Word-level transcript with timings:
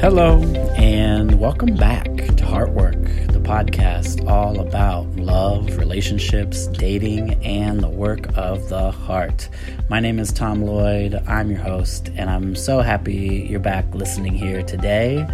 Hello, 0.00 0.40
and 0.78 1.38
welcome 1.38 1.76
back 1.76 2.06
to 2.06 2.44
Heartwork, 2.46 3.30
the 3.34 3.38
podcast 3.38 4.26
all 4.26 4.58
about 4.60 5.04
love, 5.16 5.76
relationships, 5.76 6.68
dating, 6.68 7.34
and 7.44 7.82
the 7.82 7.88
work 7.90 8.34
of 8.34 8.70
the 8.70 8.92
heart. 8.92 9.50
My 9.90 10.00
name 10.00 10.18
is 10.18 10.32
Tom 10.32 10.62
Lloyd. 10.62 11.22
I'm 11.26 11.50
your 11.50 11.60
host, 11.60 12.08
and 12.16 12.30
I'm 12.30 12.56
so 12.56 12.80
happy 12.80 13.46
you're 13.50 13.60
back 13.60 13.94
listening 13.94 14.32
here 14.32 14.62
today. 14.62 15.28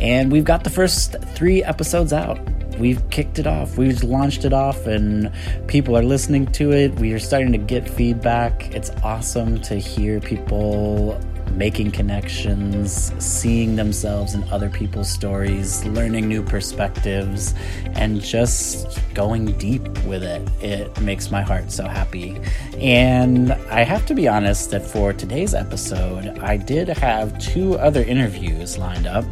And 0.00 0.32
we've 0.32 0.44
got 0.44 0.64
the 0.64 0.70
first 0.70 1.14
three 1.36 1.62
episodes 1.62 2.12
out 2.12 2.40
we've 2.78 3.08
kicked 3.10 3.38
it 3.38 3.46
off. 3.46 3.76
We've 3.76 4.02
launched 4.02 4.44
it 4.44 4.52
off, 4.52 4.86
and 4.86 5.32
people 5.66 5.96
are 5.96 6.02
listening 6.02 6.46
to 6.52 6.72
it. 6.72 6.94
We 6.96 7.12
are 7.12 7.18
starting 7.18 7.52
to 7.52 7.58
get 7.58 7.88
feedback. 7.88 8.74
It's 8.74 8.90
awesome 9.02 9.60
to 9.62 9.76
hear 9.76 10.20
people 10.20 11.20
making 11.58 11.90
connections, 11.90 13.12
seeing 13.18 13.74
themselves 13.74 14.34
in 14.34 14.44
other 14.44 14.70
people's 14.70 15.10
stories, 15.10 15.84
learning 15.86 16.28
new 16.28 16.42
perspectives, 16.42 17.52
and 17.94 18.22
just 18.22 19.00
going 19.12 19.46
deep 19.58 19.82
with 20.04 20.22
it. 20.22 20.48
It 20.62 21.00
makes 21.00 21.32
my 21.32 21.42
heart 21.42 21.72
so 21.72 21.88
happy. 21.88 22.40
And 22.78 23.52
I 23.70 23.82
have 23.82 24.06
to 24.06 24.14
be 24.14 24.28
honest 24.28 24.70
that 24.70 24.82
for 24.82 25.12
today's 25.12 25.52
episode, 25.52 26.38
I 26.38 26.56
did 26.56 26.86
have 26.86 27.36
two 27.40 27.76
other 27.78 28.02
interviews 28.02 28.78
lined 28.78 29.08
up. 29.08 29.24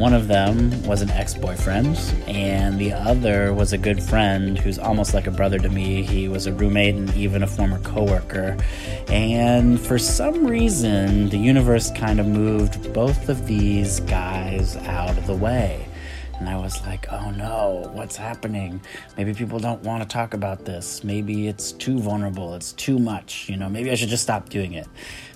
One 0.00 0.14
of 0.14 0.28
them 0.28 0.82
was 0.84 1.02
an 1.02 1.10
ex 1.10 1.34
boyfriend, 1.34 1.98
and 2.26 2.78
the 2.78 2.94
other 2.94 3.52
was 3.52 3.74
a 3.74 3.78
good 3.78 4.02
friend 4.02 4.56
who's 4.56 4.78
almost 4.78 5.12
like 5.12 5.26
a 5.26 5.30
brother 5.30 5.58
to 5.58 5.68
me. 5.68 6.02
He 6.02 6.26
was 6.26 6.46
a 6.46 6.54
roommate 6.54 6.94
and 6.94 7.14
even 7.14 7.42
a 7.42 7.46
former 7.46 7.78
coworker. 7.80 8.56
And 9.08 9.78
for 9.78 9.98
some 9.98 10.46
reason, 10.46 11.28
the 11.28 11.36
universe 11.36 11.90
kind 11.90 12.18
of 12.18 12.26
moved 12.26 12.94
both 12.94 13.28
of 13.28 13.46
these 13.46 14.00
guys 14.00 14.74
out 14.78 15.18
of 15.18 15.26
the 15.26 15.34
way. 15.34 15.86
And 16.38 16.48
I 16.48 16.56
was 16.56 16.80
like, 16.86 17.12
oh 17.12 17.30
no, 17.32 17.90
what's 17.92 18.16
happening? 18.16 18.80
Maybe 19.18 19.34
people 19.34 19.58
don't 19.58 19.82
want 19.82 20.02
to 20.02 20.08
talk 20.08 20.32
about 20.32 20.64
this. 20.64 21.04
Maybe 21.04 21.46
it's 21.46 21.72
too 21.72 21.98
vulnerable. 21.98 22.54
It's 22.54 22.72
too 22.72 22.98
much. 22.98 23.50
You 23.50 23.58
know, 23.58 23.68
maybe 23.68 23.90
I 23.90 23.96
should 23.96 24.08
just 24.08 24.22
stop 24.22 24.48
doing 24.48 24.72
it. 24.72 24.88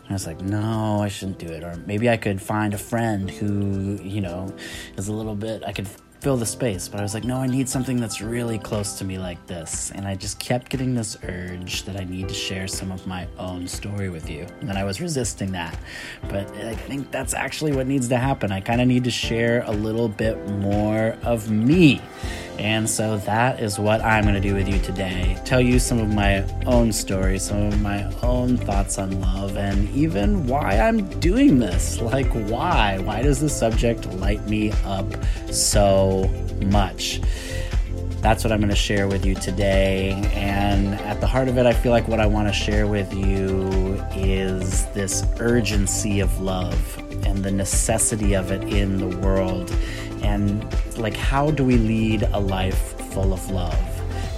And 0.05 0.11
I 0.11 0.13
was 0.13 0.27
like, 0.27 0.41
no, 0.43 1.03
I 1.03 1.09
shouldn't 1.09 1.39
do 1.39 1.47
it. 1.47 1.65
Or 1.65 1.77
maybe 1.87 2.11
I 2.11 2.17
could 2.17 2.41
find 2.41 2.75
a 2.75 2.79
friend 2.79 3.31
who, 3.31 3.99
you 4.03 4.21
know, 4.21 4.55
is 4.97 5.09
a 5.09 5.13
little 5.13 5.35
bit, 5.35 5.65
I 5.65 5.73
could 5.73 5.89
fill 6.25 6.37
the 6.39 6.47
space. 6.47 6.89
But 6.89 7.01
I 7.01 7.03
was 7.03 7.13
like, 7.13 7.25
no, 7.25 7.37
I 7.37 7.47
need 7.47 7.69
something 7.69 8.01
that's 8.01 8.23
really 8.23 8.59
close 8.59 8.95
to 8.95 9.05
me 9.05 9.19
like 9.19 9.47
this. 9.47 9.91
And 9.91 10.07
I 10.07 10.15
just 10.15 10.39
kept 10.39 10.71
getting 10.71 10.95
this 10.95 11.19
urge 11.23 11.85
that 11.85 12.01
I 12.01 12.05
need 12.05 12.29
to 12.29 12.35
share 12.35 12.67
some 12.67 12.91
of 12.91 13.07
my 13.07 13.29
own 13.39 13.69
story 13.69 14.09
with 14.09 14.31
you. 14.31 14.47
And 14.61 14.73
I 14.73 14.85
was 14.85 15.03
resisting 15.03 15.53
that. 15.53 15.79
But 16.31 16.51
I 16.57 16.75
think 16.75 17.11
that's 17.11 17.35
actually 17.35 17.73
what 17.73 17.87
needs 17.87 18.09
to 18.09 18.17
happen. 18.17 18.53
I 18.53 18.61
kind 18.61 18.81
of 18.81 18.89
need 18.89 19.05
to 19.05 19.11
share 19.11 19.65
a 19.67 19.73
little 19.73 20.09
bit 20.09 20.39
more 20.49 21.19
of 21.23 21.51
me 21.51 22.01
and 22.59 22.89
so 22.89 23.19
that 23.19 23.61
is 23.61 23.79
what 23.79 24.01
I'm 24.03 24.23
going 24.23 24.35
to 24.35 24.41
do 24.41 24.55
with 24.55 24.69
you 24.69 24.79
today. 24.79 25.37
Tell 25.45 25.61
you 25.61 25.79
some 25.79 25.99
of 25.99 26.13
my 26.13 26.45
own 26.67 26.93
stories, 26.93 27.43
some 27.43 27.67
of 27.67 27.81
my 27.81 28.05
own 28.23 28.57
thoughts 28.57 28.99
on 28.99 29.21
love, 29.21 29.57
and 29.57 29.89
even 29.91 30.47
why 30.47 30.79
I'm 30.79 31.09
doing 31.21 31.59
this. 31.59 32.01
Like, 32.01 32.31
why? 32.33 32.99
Why 32.99 33.23
does 33.23 33.41
the 33.41 33.49
subject 33.49 34.07
light 34.15 34.47
me 34.47 34.73
up 34.85 35.07
so 35.51 36.31
much? 36.67 37.21
That's 38.21 38.43
what 38.43 38.53
I'm 38.53 38.61
going 38.61 38.71
to 38.71 38.77
share 38.77 39.07
with 39.07 39.27
you 39.27 39.35
today. 39.35 40.13
And 40.33 40.95
at 41.01 41.21
the 41.21 41.27
heart 41.27 41.49
of 41.49 41.59
it, 41.59 41.67
I 41.67 41.75
feel 41.75 41.93
like 41.93 42.09
what 42.09 42.21
I 42.21 42.27
want 42.27 42.49
to 42.49 42.55
share 42.55 42.87
with 42.87 43.13
you 43.13 43.69
is 44.15 44.87
this 44.93 45.25
urgency 45.41 46.21
of 46.21 46.41
love 46.41 46.99
and 47.27 47.45
the 47.45 47.51
necessity 47.51 48.35
of 48.35 48.51
it 48.51 48.63
in 48.65 48.97
the 48.97 49.17
world 49.19 49.71
and 50.25 50.99
like 50.99 51.17
how 51.17 51.51
do 51.51 51.65
we 51.65 51.77
lead 51.77 52.23
a 52.33 52.41
life 52.41 52.99
full 53.13 53.33
of 53.33 53.51
love 53.51 53.95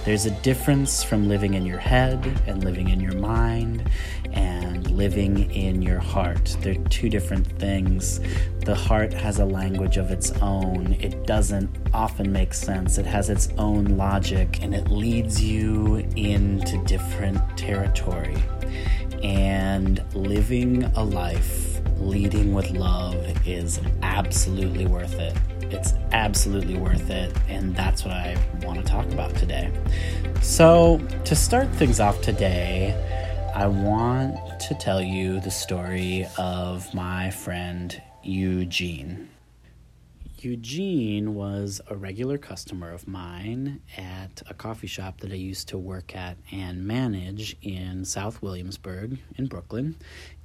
there's 0.07 0.25
a 0.25 0.31
difference 0.41 1.03
from 1.03 1.27
living 1.27 1.53
in 1.55 1.65
your 1.65 1.79
head 1.79 2.25
and 2.47 2.63
living 2.63 2.87
in 2.87 3.01
your 3.01 3.15
mind 3.15 3.89
and 4.31 4.89
living 4.91 5.51
in 5.51 5.81
your 5.81 5.99
heart. 5.99 6.55
They're 6.61 6.75
two 6.85 7.09
different 7.09 7.45
things. 7.59 8.21
The 8.63 8.73
heart 8.73 9.11
has 9.11 9.39
a 9.39 9.45
language 9.45 9.97
of 9.97 10.09
its 10.09 10.31
own. 10.41 10.95
It 11.01 11.27
doesn't 11.27 11.69
often 11.93 12.31
make 12.31 12.53
sense. 12.53 12.97
It 12.97 13.05
has 13.05 13.29
its 13.29 13.49
own 13.57 13.97
logic 13.97 14.63
and 14.63 14.73
it 14.73 14.87
leads 14.87 15.43
you 15.43 15.97
into 16.15 16.81
different 16.85 17.57
territory. 17.57 18.37
And 19.23 20.01
living 20.13 20.85
a 20.85 21.03
life 21.03 21.81
leading 21.97 22.53
with 22.53 22.71
love 22.71 23.45
is 23.45 23.81
absolutely 24.03 24.85
worth 24.85 25.15
it. 25.19 25.35
It's 25.69 25.93
absolutely 26.11 26.77
worth 26.77 27.09
it, 27.09 27.35
and 27.49 27.75
that's 27.75 28.05
what 28.05 28.13
I 28.13 28.37
want 28.63 28.79
to 28.79 28.85
talk 28.85 29.05
about 29.07 29.35
today. 29.35 29.71
So, 30.41 30.99
to 31.25 31.35
start 31.35 31.67
things 31.75 31.99
off 31.99 32.21
today, 32.21 32.95
I 33.53 33.67
want 33.67 34.59
to 34.61 34.75
tell 34.75 35.01
you 35.01 35.41
the 35.41 35.51
story 35.51 36.25
of 36.37 36.93
my 36.93 37.31
friend 37.31 38.01
Eugene. 38.23 39.29
Eugene 40.39 41.33
was 41.33 41.81
a 41.87 41.95
regular 41.95 42.37
customer 42.37 42.91
of 42.91 43.07
mine 43.07 43.81
at 43.97 44.43
a 44.49 44.53
coffee 44.53 44.87
shop 44.87 45.19
that 45.21 45.31
I 45.31 45.35
used 45.35 45.67
to 45.69 45.77
work 45.77 46.15
at 46.15 46.37
and 46.51 46.85
manage 46.85 47.57
in 47.63 48.05
South 48.05 48.41
Williamsburg 48.41 49.17
in 49.37 49.47
Brooklyn 49.47 49.95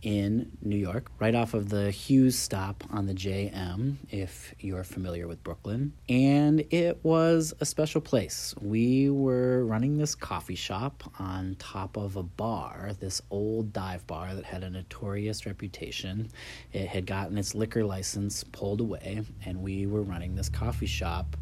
in 0.02 0.50
New 0.60 0.76
York, 0.76 1.10
right 1.18 1.34
off 1.34 1.54
of 1.54 1.68
the 1.68 1.90
Hewes 1.90 2.36
stop 2.36 2.84
on 2.90 3.06
the 3.06 3.14
JM, 3.14 3.96
if 4.10 4.54
you're 4.58 4.84
familiar 4.84 5.28
with 5.28 5.42
Brooklyn. 5.44 5.92
And 6.08 6.64
it 6.70 6.98
was 7.04 7.54
a 7.60 7.64
special 7.64 8.00
place. 8.00 8.54
We 8.60 9.10
were 9.10 9.64
running 9.64 9.96
this 9.96 10.14
coffee 10.14 10.56
shop 10.56 11.04
on 11.18 11.56
top 11.58 11.96
of 11.96 12.16
a 12.16 12.22
bar, 12.22 12.90
this 12.98 13.22
old 13.30 13.72
dive 13.72 14.06
bar 14.06 14.34
that 14.34 14.44
had 14.44 14.64
a 14.64 14.70
notorious 14.70 15.46
reputation. 15.46 16.30
It 16.72 16.88
had 16.88 17.06
gotten 17.06 17.38
its 17.38 17.54
liquor 17.54 17.84
license 17.84 18.42
pulled 18.44 18.80
away, 18.80 19.22
and 19.44 19.62
we 19.62 19.86
were 19.86 20.02
running 20.02 20.34
this 20.34 20.48
coffee 20.48 20.86
shop 20.86 21.36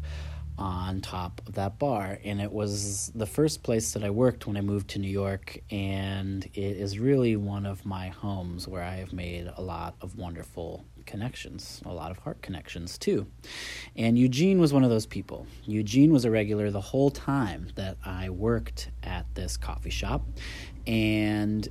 on 0.57 1.01
top 1.01 1.41
of 1.47 1.55
that 1.55 1.79
bar. 1.79 2.19
And 2.23 2.41
it 2.41 2.51
was 2.51 3.11
the 3.15 3.25
first 3.25 3.63
place 3.63 3.93
that 3.93 4.03
I 4.03 4.09
worked 4.09 4.47
when 4.47 4.57
I 4.57 4.61
moved 4.61 4.89
to 4.91 4.99
New 4.99 5.09
York. 5.09 5.59
And 5.71 6.45
it 6.53 6.77
is 6.77 6.99
really 6.99 7.35
one 7.35 7.65
of 7.65 7.85
my 7.85 8.09
homes 8.09 8.67
where 8.67 8.83
I 8.83 8.95
have 8.95 9.13
made 9.13 9.51
a 9.55 9.61
lot 9.61 9.95
of 10.01 10.17
wonderful 10.17 10.85
connections, 11.05 11.81
a 11.85 11.93
lot 11.93 12.11
of 12.11 12.17
heart 12.19 12.41
connections 12.41 12.97
too. 12.97 13.25
And 13.95 14.17
Eugene 14.17 14.59
was 14.59 14.73
one 14.73 14.83
of 14.83 14.89
those 14.89 15.05
people. 15.05 15.47
Eugene 15.65 16.13
was 16.13 16.25
a 16.25 16.31
regular 16.31 16.69
the 16.71 16.81
whole 16.81 17.09
time 17.09 17.67
that 17.75 17.97
I 18.05 18.29
worked 18.29 18.89
at 19.03 19.25
this 19.35 19.57
coffee 19.57 19.89
shop. 19.89 20.23
And 20.85 21.67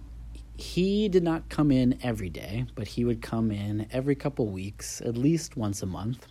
he 0.56 1.08
did 1.08 1.22
not 1.22 1.48
come 1.48 1.70
in 1.70 1.98
every 2.02 2.28
day, 2.28 2.66
but 2.74 2.86
he 2.86 3.04
would 3.04 3.22
come 3.22 3.50
in 3.50 3.86
every 3.92 4.14
couple 4.14 4.46
weeks, 4.46 5.00
at 5.00 5.16
least 5.16 5.56
once 5.56 5.82
a 5.82 5.86
month. 5.86 6.26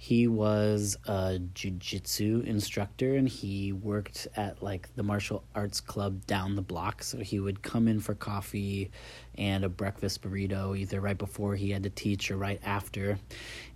He 0.00 0.28
was 0.28 0.96
a 1.06 1.40
jiu-jitsu 1.40 2.44
instructor 2.46 3.16
and 3.16 3.28
he 3.28 3.72
worked 3.72 4.28
at 4.36 4.62
like 4.62 4.94
the 4.94 5.02
martial 5.02 5.42
arts 5.56 5.80
club 5.80 6.24
down 6.24 6.54
the 6.54 6.62
block. 6.62 7.02
So 7.02 7.18
he 7.18 7.40
would 7.40 7.62
come 7.62 7.88
in 7.88 7.98
for 7.98 8.14
coffee 8.14 8.92
and 9.38 9.64
a 9.64 9.68
breakfast 9.68 10.20
burrito 10.20 10.76
either 10.76 11.00
right 11.00 11.16
before 11.16 11.54
he 11.54 11.70
had 11.70 11.84
to 11.84 11.90
teach 11.90 12.30
or 12.30 12.36
right 12.36 12.60
after. 12.64 13.18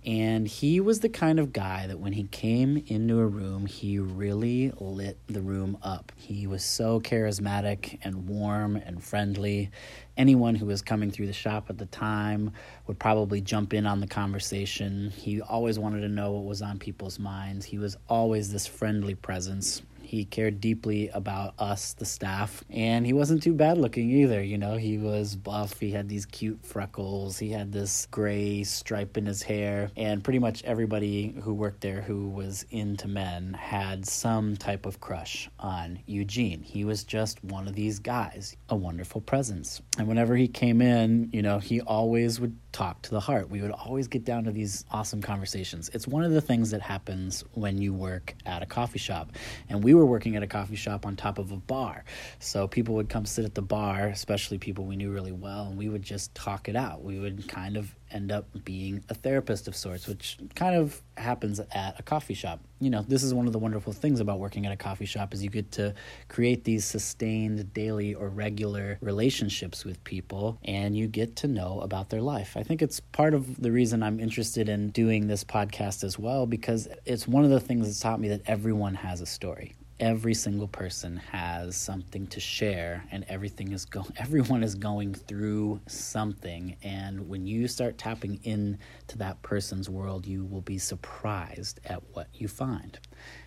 And 0.05 0.45
he 0.45 0.81
was 0.81 0.99
the 0.99 1.07
kind 1.09 1.39
of 1.39 1.53
guy 1.53 1.87
that 1.87 1.97
when 1.97 2.11
he 2.11 2.23
came 2.23 2.83
into 2.87 3.19
a 3.19 3.25
room, 3.25 3.65
he 3.65 3.99
really 3.99 4.73
lit 4.77 5.17
the 5.27 5.41
room 5.41 5.77
up. 5.81 6.11
He 6.17 6.45
was 6.45 6.63
so 6.63 6.99
charismatic 6.99 7.99
and 8.03 8.27
warm 8.27 8.75
and 8.75 9.01
friendly. 9.01 9.71
Anyone 10.17 10.55
who 10.55 10.65
was 10.65 10.81
coming 10.81 11.09
through 11.09 11.27
the 11.27 11.33
shop 11.33 11.69
at 11.69 11.77
the 11.77 11.85
time 11.85 12.51
would 12.85 12.99
probably 12.99 13.39
jump 13.39 13.73
in 13.73 13.87
on 13.87 14.01
the 14.01 14.07
conversation. 14.07 15.09
He 15.09 15.39
always 15.41 15.79
wanted 15.79 16.01
to 16.01 16.09
know 16.09 16.33
what 16.33 16.43
was 16.43 16.61
on 16.61 16.79
people's 16.79 17.17
minds. 17.17 17.65
He 17.65 17.77
was 17.77 17.95
always 18.09 18.51
this 18.51 18.67
friendly 18.67 19.15
presence. 19.15 19.81
He 20.13 20.25
cared 20.25 20.61
deeply 20.61 21.09
about 21.09 21.55
us, 21.57 21.93
the 21.93 22.05
staff, 22.05 22.63
and 22.69 23.03
he 23.03 23.13
wasn't 23.13 23.41
too 23.41 23.55
bad 23.55 23.79
looking 23.79 24.11
either. 24.11 24.43
You 24.43 24.59
know, 24.59 24.77
he 24.77 24.99
was 24.99 25.35
buff, 25.35 25.79
he 25.79 25.89
had 25.89 26.07
these 26.07 26.27
cute 26.27 26.63
freckles, 26.63 27.39
he 27.39 27.49
had 27.49 27.71
this 27.71 28.05
gray 28.11 28.61
stripe 28.61 29.17
in 29.17 29.25
his 29.25 29.41
hair, 29.41 29.89
and 29.97 30.23
pretty 30.23 30.37
much 30.37 30.63
everybody 30.65 31.33
who 31.41 31.55
worked 31.55 31.81
there 31.81 32.01
who 32.01 32.29
was 32.29 32.63
into 32.69 33.07
men 33.07 33.55
had 33.55 34.05
some 34.05 34.55
type 34.55 34.85
of 34.85 35.01
crush 35.01 35.49
on 35.57 35.97
Eugene. 36.05 36.61
He 36.61 36.85
was 36.85 37.03
just 37.03 37.43
one 37.43 37.67
of 37.67 37.73
these 37.73 37.97
guys, 37.97 38.55
a 38.69 38.75
wonderful 38.75 39.21
presence. 39.21 39.81
And 39.97 40.07
whenever 40.07 40.35
he 40.35 40.47
came 40.47 40.79
in, 40.79 41.31
you 41.33 41.41
know, 41.41 41.57
he 41.57 41.81
always 41.81 42.39
would 42.39 42.55
talk 42.73 43.01
to 43.03 43.11
the 43.11 43.19
heart. 43.19 43.49
We 43.49 43.61
would 43.61 43.71
always 43.71 44.07
get 44.07 44.25
down 44.25 44.43
to 44.45 44.51
these 44.51 44.83
awesome 44.91 45.21
conversations. 45.21 45.89
It's 45.93 46.07
one 46.07 46.23
of 46.23 46.31
the 46.31 46.41
things 46.41 46.71
that 46.71 46.81
happens 46.81 47.43
when 47.53 47.77
you 47.77 47.93
work 47.93 48.35
at 48.45 48.61
a 48.61 48.65
coffee 48.65 48.99
shop. 48.99 49.31
And 49.69 49.83
we 49.83 49.93
were 49.93 50.05
working 50.05 50.35
at 50.35 50.43
a 50.43 50.47
coffee 50.47 50.75
shop 50.75 51.05
on 51.05 51.15
top 51.15 51.37
of 51.37 51.51
a 51.51 51.57
bar. 51.57 52.03
So 52.39 52.67
people 52.67 52.95
would 52.95 53.09
come 53.09 53.25
sit 53.25 53.45
at 53.45 53.55
the 53.55 53.61
bar, 53.61 54.07
especially 54.07 54.57
people 54.57 54.85
we 54.85 54.95
knew 54.95 55.11
really 55.11 55.31
well, 55.31 55.67
and 55.67 55.77
we 55.77 55.87
would 55.87 56.03
just 56.03 56.33
talk 56.35 56.67
it 56.67 56.75
out. 56.75 57.03
We 57.03 57.19
would 57.19 57.47
kind 57.47 57.77
of 57.77 57.95
end 58.13 58.31
up 58.31 58.45
being 58.63 59.03
a 59.09 59.13
therapist 59.13 59.67
of 59.67 59.75
sorts, 59.75 60.07
which 60.07 60.37
kind 60.55 60.75
of 60.75 61.01
happens 61.17 61.59
at 61.59 61.99
a 61.99 62.03
coffee 62.03 62.33
shop. 62.33 62.59
You 62.79 62.89
know, 62.89 63.01
this 63.07 63.23
is 63.23 63.33
one 63.33 63.47
of 63.47 63.53
the 63.53 63.59
wonderful 63.59 63.93
things 63.93 64.19
about 64.19 64.39
working 64.39 64.65
at 64.65 64.71
a 64.71 64.77
coffee 64.77 65.05
shop 65.05 65.33
is 65.33 65.43
you 65.43 65.49
get 65.49 65.71
to 65.73 65.93
create 66.27 66.63
these 66.63 66.85
sustained 66.85 67.73
daily 67.73 68.13
or 68.13 68.29
regular 68.29 68.97
relationships 69.01 69.85
with 69.85 70.03
people 70.03 70.57
and 70.63 70.95
you 70.95 71.07
get 71.07 71.35
to 71.37 71.47
know 71.47 71.79
about 71.81 72.09
their 72.09 72.21
life. 72.21 72.55
I 72.55 72.63
think 72.63 72.81
it's 72.81 72.99
part 72.99 73.33
of 73.33 73.61
the 73.61 73.71
reason 73.71 74.03
I'm 74.03 74.19
interested 74.19 74.69
in 74.69 74.89
doing 74.89 75.27
this 75.27 75.43
podcast 75.43 76.03
as 76.03 76.19
well 76.19 76.45
because 76.45 76.87
it's 77.05 77.27
one 77.27 77.43
of 77.43 77.49
the 77.49 77.59
things 77.59 77.87
that's 77.87 77.99
taught 77.99 78.19
me 78.19 78.29
that 78.29 78.41
everyone 78.45 78.95
has 78.95 79.21
a 79.21 79.25
story 79.25 79.75
every 79.99 80.33
single 80.33 80.67
person 80.67 81.17
has 81.17 81.75
something 81.75 82.25
to 82.27 82.39
share 82.39 83.03
and 83.11 83.23
everything 83.29 83.71
is 83.71 83.85
going 83.85 84.11
everyone 84.17 84.63
is 84.63 84.75
going 84.75 85.13
through 85.13 85.79
something. 85.87 86.75
And 86.83 87.27
when 87.29 87.45
you 87.45 87.67
start 87.67 87.97
tapping 87.97 88.39
into 88.43 89.17
that 89.17 89.41
person's 89.41 89.89
world 89.89 90.25
you 90.25 90.45
will 90.45 90.61
be 90.61 90.77
surprised 90.77 91.79
at 91.85 92.01
what 92.13 92.27
you 92.33 92.47
find. 92.47 92.99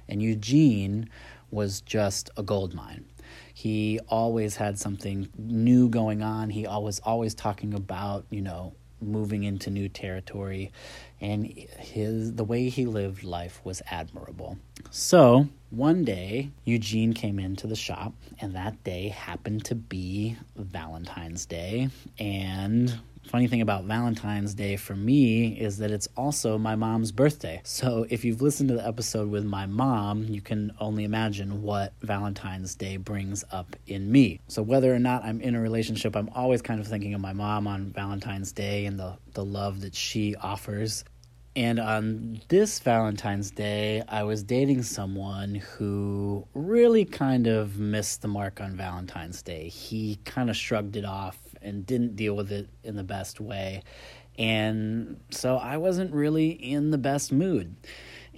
And 0.08 0.22
Eugene 0.22 1.08
was 1.50 1.80
just 1.80 2.30
a 2.36 2.42
gold 2.42 2.74
mine. 2.74 3.04
He 3.54 3.98
always 4.08 4.56
had 4.56 4.78
something 4.78 5.28
new 5.36 5.88
going 5.88 6.22
on. 6.22 6.50
He 6.50 6.66
always 6.66 7.00
always 7.00 7.34
talking 7.34 7.74
about 7.74 8.26
you 8.30 8.42
know 8.42 8.74
moving 9.00 9.44
into 9.44 9.70
new 9.70 9.88
territory 9.88 10.72
and 11.20 11.46
his 11.46 12.34
the 12.34 12.44
way 12.44 12.68
he 12.68 12.86
lived 12.86 13.24
life 13.24 13.60
was 13.64 13.82
admirable. 13.90 14.58
So, 14.90 15.48
one 15.70 16.04
day 16.04 16.50
Eugene 16.64 17.12
came 17.12 17.38
into 17.38 17.66
the 17.66 17.76
shop 17.76 18.14
and 18.40 18.54
that 18.54 18.82
day 18.84 19.08
happened 19.08 19.64
to 19.66 19.74
be 19.74 20.36
Valentine's 20.56 21.46
Day 21.46 21.88
and 22.18 22.98
funny 23.26 23.48
thing 23.48 23.60
about 23.60 23.84
Valentine's 23.84 24.54
Day 24.54 24.76
for 24.76 24.94
me 24.94 25.48
is 25.58 25.78
that 25.78 25.90
it's 25.90 26.08
also 26.16 26.56
my 26.58 26.76
mom's 26.76 27.12
birthday. 27.12 27.60
So 27.64 28.06
if 28.08 28.24
you've 28.24 28.40
listened 28.40 28.68
to 28.70 28.76
the 28.76 28.86
episode 28.86 29.30
with 29.30 29.44
my 29.44 29.66
mom, 29.66 30.24
you 30.24 30.40
can 30.40 30.72
only 30.80 31.04
imagine 31.04 31.62
what 31.62 31.92
Valentine's 32.00 32.74
Day 32.74 32.96
brings 32.96 33.44
up 33.50 33.76
in 33.86 34.10
me. 34.10 34.40
So 34.48 34.62
whether 34.62 34.94
or 34.94 34.98
not 34.98 35.24
I'm 35.24 35.40
in 35.40 35.54
a 35.54 35.60
relationship, 35.60 36.16
I'm 36.16 36.30
always 36.34 36.62
kind 36.62 36.80
of 36.80 36.86
thinking 36.86 37.14
of 37.14 37.20
my 37.20 37.32
mom 37.32 37.66
on 37.66 37.92
Valentine's 37.92 38.52
Day 38.52 38.86
and 38.86 38.98
the, 38.98 39.16
the 39.34 39.44
love 39.44 39.80
that 39.80 39.94
she 39.94 40.36
offers. 40.36 41.04
And 41.56 41.80
on 41.80 42.42
this 42.48 42.80
Valentine's 42.80 43.50
Day, 43.50 44.02
I 44.08 44.24
was 44.24 44.42
dating 44.42 44.82
someone 44.82 45.54
who 45.54 46.46
really 46.52 47.06
kind 47.06 47.46
of 47.46 47.78
missed 47.78 48.20
the 48.20 48.28
mark 48.28 48.60
on 48.60 48.76
Valentine's 48.76 49.40
Day. 49.40 49.70
He 49.70 50.18
kind 50.26 50.50
of 50.50 50.56
shrugged 50.56 50.96
it 50.96 51.06
off 51.06 51.38
and 51.66 51.84
didn't 51.84 52.16
deal 52.16 52.34
with 52.34 52.52
it 52.52 52.68
in 52.82 52.96
the 52.96 53.04
best 53.04 53.40
way. 53.40 53.82
And 54.38 55.20
so 55.30 55.56
I 55.56 55.78
wasn't 55.78 56.12
really 56.12 56.50
in 56.50 56.90
the 56.90 56.98
best 56.98 57.32
mood. 57.32 57.74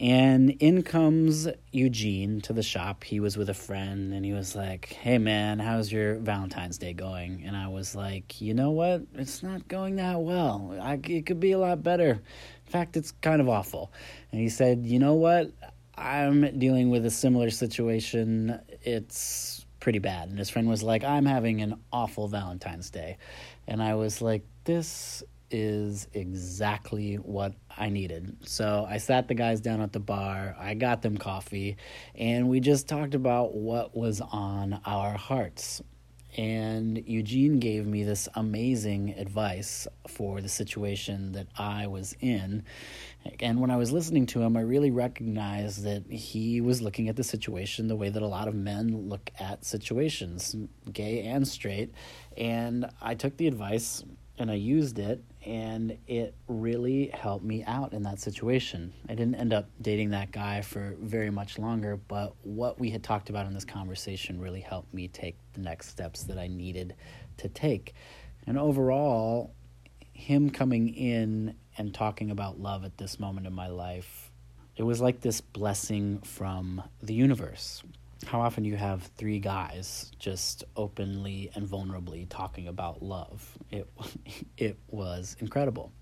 And 0.00 0.50
in 0.60 0.84
comes 0.84 1.48
Eugene 1.72 2.40
to 2.42 2.52
the 2.52 2.62
shop. 2.62 3.02
He 3.02 3.18
was 3.18 3.36
with 3.36 3.48
a 3.50 3.54
friend 3.54 4.14
and 4.14 4.24
he 4.24 4.32
was 4.32 4.54
like, 4.54 4.92
Hey 4.92 5.18
man, 5.18 5.58
how's 5.58 5.90
your 5.90 6.14
Valentine's 6.16 6.78
Day 6.78 6.92
going? 6.92 7.42
And 7.44 7.56
I 7.56 7.66
was 7.66 7.96
like, 7.96 8.40
You 8.40 8.54
know 8.54 8.70
what? 8.70 9.02
It's 9.14 9.42
not 9.42 9.66
going 9.66 9.96
that 9.96 10.20
well. 10.20 10.76
I, 10.80 11.00
it 11.02 11.26
could 11.26 11.40
be 11.40 11.50
a 11.50 11.58
lot 11.58 11.82
better. 11.82 12.10
In 12.10 12.72
fact, 12.72 12.96
it's 12.96 13.12
kind 13.22 13.40
of 13.40 13.48
awful. 13.48 13.90
And 14.30 14.40
he 14.40 14.48
said, 14.48 14.86
You 14.86 15.00
know 15.00 15.14
what? 15.14 15.50
I'm 15.96 16.58
dealing 16.60 16.90
with 16.90 17.04
a 17.04 17.10
similar 17.10 17.50
situation. 17.50 18.60
It's 18.82 19.57
pretty 19.88 20.00
bad. 20.00 20.28
And 20.28 20.38
his 20.38 20.50
friend 20.50 20.68
was 20.68 20.82
like, 20.82 21.02
I'm 21.02 21.24
having 21.24 21.62
an 21.62 21.80
awful 21.90 22.28
Valentine's 22.28 22.90
Day. 22.90 23.16
And 23.66 23.82
I 23.82 23.94
was 23.94 24.20
like, 24.20 24.42
this 24.64 25.22
is 25.50 26.06
exactly 26.12 27.14
what 27.14 27.54
I 27.74 27.88
needed. 27.88 28.36
So 28.42 28.86
I 28.86 28.98
sat 28.98 29.28
the 29.28 29.34
guys 29.34 29.62
down 29.62 29.80
at 29.80 29.94
the 29.94 29.98
bar, 29.98 30.54
I 30.58 30.74
got 30.74 31.00
them 31.00 31.16
coffee, 31.16 31.78
and 32.14 32.50
we 32.50 32.60
just 32.60 32.86
talked 32.86 33.14
about 33.14 33.54
what 33.54 33.96
was 33.96 34.20
on 34.20 34.78
our 34.84 35.16
hearts. 35.16 35.80
And 36.36 37.02
Eugene 37.08 37.58
gave 37.58 37.86
me 37.86 38.04
this 38.04 38.28
amazing 38.34 39.14
advice 39.16 39.88
for 40.06 40.42
the 40.42 40.50
situation 40.50 41.32
that 41.32 41.46
I 41.56 41.86
was 41.86 42.14
in. 42.20 42.62
And 43.40 43.60
when 43.60 43.70
I 43.70 43.76
was 43.76 43.92
listening 43.92 44.26
to 44.26 44.42
him, 44.42 44.56
I 44.56 44.60
really 44.60 44.90
recognized 44.90 45.84
that 45.84 46.10
he 46.10 46.60
was 46.60 46.82
looking 46.82 47.08
at 47.08 47.16
the 47.16 47.24
situation 47.24 47.88
the 47.88 47.96
way 47.96 48.08
that 48.08 48.22
a 48.22 48.26
lot 48.26 48.48
of 48.48 48.54
men 48.54 49.08
look 49.08 49.30
at 49.38 49.64
situations, 49.64 50.56
gay 50.92 51.22
and 51.22 51.46
straight. 51.46 51.92
And 52.36 52.90
I 53.00 53.14
took 53.14 53.36
the 53.36 53.46
advice 53.46 54.02
and 54.38 54.50
I 54.52 54.54
used 54.54 55.00
it, 55.00 55.22
and 55.44 55.98
it 56.06 56.34
really 56.46 57.08
helped 57.08 57.44
me 57.44 57.64
out 57.64 57.92
in 57.92 58.04
that 58.04 58.20
situation. 58.20 58.92
I 59.08 59.14
didn't 59.14 59.34
end 59.34 59.52
up 59.52 59.68
dating 59.80 60.10
that 60.10 60.30
guy 60.30 60.62
for 60.62 60.94
very 61.00 61.30
much 61.30 61.58
longer, 61.58 61.96
but 61.96 62.34
what 62.42 62.78
we 62.78 62.90
had 62.90 63.02
talked 63.02 63.30
about 63.30 63.46
in 63.46 63.54
this 63.54 63.64
conversation 63.64 64.40
really 64.40 64.60
helped 64.60 64.94
me 64.94 65.08
take 65.08 65.36
the 65.54 65.60
next 65.60 65.88
steps 65.88 66.22
that 66.24 66.38
I 66.38 66.46
needed 66.46 66.94
to 67.38 67.48
take. 67.48 67.94
And 68.46 68.56
overall, 68.56 69.54
him 70.12 70.50
coming 70.50 70.94
in 70.94 71.56
and 71.78 71.94
talking 71.94 72.30
about 72.30 72.60
love 72.60 72.84
at 72.84 72.98
this 72.98 73.18
moment 73.18 73.46
in 73.46 73.54
my 73.54 73.68
life, 73.68 74.30
it 74.76 74.82
was 74.82 75.00
like 75.00 75.20
this 75.20 75.40
blessing 75.40 76.18
from 76.18 76.82
the 77.02 77.14
universe. 77.14 77.82
How 78.26 78.40
often 78.40 78.64
you 78.64 78.76
have 78.76 79.02
three 79.16 79.38
guys 79.38 80.10
just 80.18 80.64
openly 80.76 81.50
and 81.54 81.66
vulnerably 81.66 82.28
talking 82.28 82.66
about 82.66 83.02
love? 83.02 83.56
It 83.70 83.88
it 84.56 84.78
was 84.88 85.36
incredible. 85.40 85.92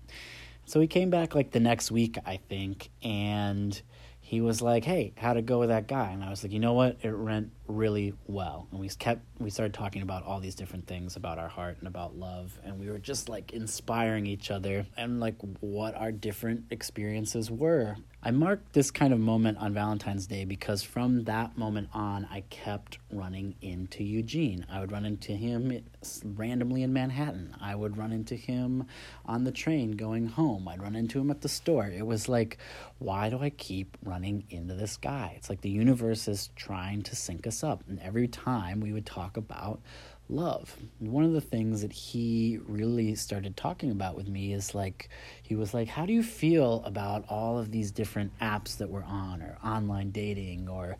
So 0.65 0.81
he 0.81 0.87
came 0.87 1.09
back 1.09 1.33
like 1.33 1.51
the 1.51 1.59
next 1.59 1.91
week, 1.91 2.17
I 2.25 2.37
think, 2.49 2.89
and 3.01 3.79
he 4.19 4.41
was 4.41 4.61
like, 4.61 4.83
"Hey, 4.83 5.13
how'd 5.15 5.37
it 5.37 5.45
go 5.45 5.59
with 5.59 5.69
that 5.69 5.87
guy?" 5.87 6.11
And 6.11 6.23
I 6.23 6.29
was 6.29 6.43
like, 6.43 6.51
"You 6.51 6.59
know 6.59 6.73
what? 6.73 6.97
It 7.03 7.13
went 7.13 7.51
really 7.67 8.13
well." 8.27 8.67
And 8.71 8.79
we 8.79 8.89
kept 8.89 9.21
we 9.39 9.49
started 9.49 9.73
talking 9.73 10.01
about 10.01 10.23
all 10.23 10.39
these 10.39 10.55
different 10.55 10.87
things 10.87 11.15
about 11.15 11.37
our 11.37 11.47
heart 11.47 11.77
and 11.79 11.87
about 11.87 12.17
love, 12.17 12.59
and 12.63 12.79
we 12.79 12.89
were 12.89 12.99
just 12.99 13.29
like 13.29 13.53
inspiring 13.53 14.25
each 14.25 14.51
other 14.51 14.85
and 14.97 15.19
like 15.19 15.35
what 15.59 15.95
our 15.95 16.11
different 16.11 16.65
experiences 16.71 17.51
were. 17.51 17.95
I 18.23 18.31
marked 18.31 18.73
this 18.73 18.89
kind 18.89 19.13
of 19.13 19.19
moment 19.19 19.59
on 19.59 19.73
Valentine's 19.73 20.25
Day 20.25 20.43
because 20.43 20.81
from 20.81 21.23
that 21.25 21.55
moment 21.57 21.89
on, 21.93 22.27
I 22.31 22.41
kept 22.49 22.97
running 23.11 23.55
into 23.61 24.03
Eugene. 24.03 24.65
I 24.69 24.79
would 24.79 24.91
run 24.91 25.05
into 25.05 25.33
him 25.33 25.83
randomly 26.23 26.81
in 26.81 26.91
Manhattan. 26.91 27.55
I 27.61 27.75
would 27.75 27.95
run 27.95 28.11
into 28.11 28.35
him 28.35 28.85
on 29.25 29.43
the 29.43 29.51
train 29.51 29.91
going 29.91 30.27
home. 30.27 30.67
I'd 30.67 30.81
run 30.81 30.95
into 30.95 31.21
him 31.21 31.29
at 31.29 31.41
the 31.41 31.47
store. 31.47 31.87
It 31.87 32.05
was 32.05 32.27
like, 32.27 32.57
why 32.97 33.29
do 33.29 33.39
I 33.39 33.51
keep 33.51 33.97
running 34.03 34.45
into 34.49 34.73
this 34.73 34.97
guy? 34.97 35.35
It's 35.37 35.49
like 35.49 35.61
the 35.61 35.69
universe 35.69 36.27
is 36.27 36.49
trying 36.55 37.03
to 37.03 37.15
sync 37.15 37.45
us 37.45 37.56
up. 37.63 37.83
And 37.87 37.99
every 37.99 38.27
time 38.27 38.79
we 38.79 38.93
would 38.93 39.05
talk 39.05 39.37
about 39.37 39.81
love. 40.29 40.75
one 40.99 41.23
of 41.23 41.31
the 41.31 41.41
things 41.41 41.81
that 41.81 41.93
he 41.93 42.59
really 42.67 43.15
started 43.15 43.55
talking 43.55 43.91
about 43.91 44.15
with 44.15 44.27
me 44.27 44.53
is 44.53 44.75
like, 44.75 45.09
he 45.41 45.55
was 45.55 45.73
like, 45.73 45.87
How 45.87 46.05
do 46.05 46.13
you 46.13 46.23
feel 46.23 46.83
about 46.85 47.25
all 47.29 47.57
of 47.57 47.71
these 47.71 47.91
different 47.91 48.37
apps 48.39 48.77
that 48.77 48.89
we're 48.89 49.03
on, 49.03 49.41
or 49.41 49.57
online 49.63 50.11
dating, 50.11 50.67
or 50.67 50.97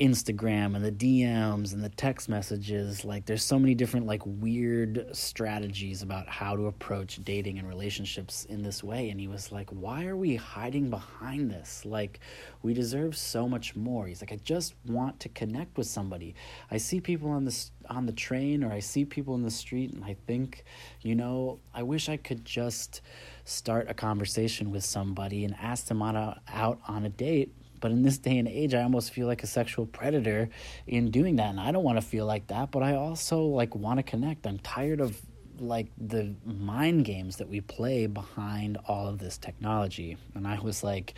Instagram 0.00 0.74
and 0.74 0.84
the 0.84 0.90
DMs 0.90 1.72
and 1.72 1.84
the 1.84 1.88
text 1.90 2.28
messages. 2.28 3.04
Like, 3.04 3.26
there's 3.26 3.44
so 3.44 3.58
many 3.58 3.74
different, 3.74 4.06
like, 4.06 4.22
weird 4.24 5.08
strategies 5.12 6.02
about 6.02 6.28
how 6.28 6.56
to 6.56 6.66
approach 6.66 7.22
dating 7.24 7.58
and 7.58 7.68
relationships 7.68 8.44
in 8.46 8.62
this 8.62 8.82
way. 8.82 9.10
And 9.10 9.20
he 9.20 9.28
was 9.28 9.52
like, 9.52 9.70
Why 9.70 10.06
are 10.06 10.16
we 10.16 10.36
hiding 10.36 10.90
behind 10.90 11.50
this? 11.50 11.84
Like, 11.84 12.20
we 12.62 12.74
deserve 12.74 13.16
so 13.16 13.48
much 13.48 13.76
more. 13.76 14.06
He's 14.06 14.22
like, 14.22 14.32
I 14.32 14.38
just 14.44 14.74
want 14.86 15.20
to 15.20 15.28
connect 15.28 15.76
with 15.76 15.86
somebody. 15.86 16.34
I 16.70 16.78
see 16.78 17.00
people 17.00 17.30
on 17.30 17.44
the, 17.44 17.70
on 17.88 18.06
the 18.06 18.12
train 18.12 18.64
or 18.64 18.72
I 18.72 18.80
see 18.80 19.04
people 19.04 19.34
in 19.34 19.42
the 19.42 19.50
street, 19.50 19.92
and 19.92 20.04
I 20.04 20.16
think, 20.26 20.64
you 21.02 21.14
know, 21.14 21.60
I 21.74 21.82
wish 21.82 22.08
I 22.08 22.16
could 22.16 22.44
just 22.44 23.02
start 23.44 23.90
a 23.90 23.94
conversation 23.94 24.70
with 24.70 24.84
somebody 24.84 25.44
and 25.44 25.54
ask 25.60 25.86
them 25.86 26.02
on 26.02 26.16
a, 26.16 26.40
out 26.48 26.80
on 26.88 27.04
a 27.04 27.08
date 27.08 27.54
but 27.82 27.90
in 27.90 28.02
this 28.02 28.16
day 28.16 28.38
and 28.38 28.48
age, 28.48 28.72
I 28.72 28.82
almost 28.82 29.12
feel 29.12 29.26
like 29.26 29.42
a 29.42 29.46
sexual 29.46 29.84
predator 29.84 30.48
in 30.86 31.10
doing 31.10 31.36
that. 31.36 31.50
And 31.50 31.60
I 31.60 31.72
don't 31.72 31.84
want 31.84 31.98
to 32.00 32.06
feel 32.06 32.24
like 32.24 32.46
that, 32.46 32.70
but 32.70 32.82
I 32.82 32.94
also 32.94 33.42
like 33.42 33.74
want 33.74 33.98
to 33.98 34.02
connect. 34.02 34.46
I'm 34.46 34.58
tired 34.60 35.00
of 35.00 35.20
like 35.58 35.88
the 35.98 36.34
mind 36.44 37.04
games 37.04 37.36
that 37.36 37.48
we 37.48 37.60
play 37.60 38.06
behind 38.06 38.78
all 38.86 39.08
of 39.08 39.18
this 39.18 39.36
technology. 39.36 40.16
And 40.34 40.46
I 40.46 40.58
was 40.60 40.82
like, 40.82 41.14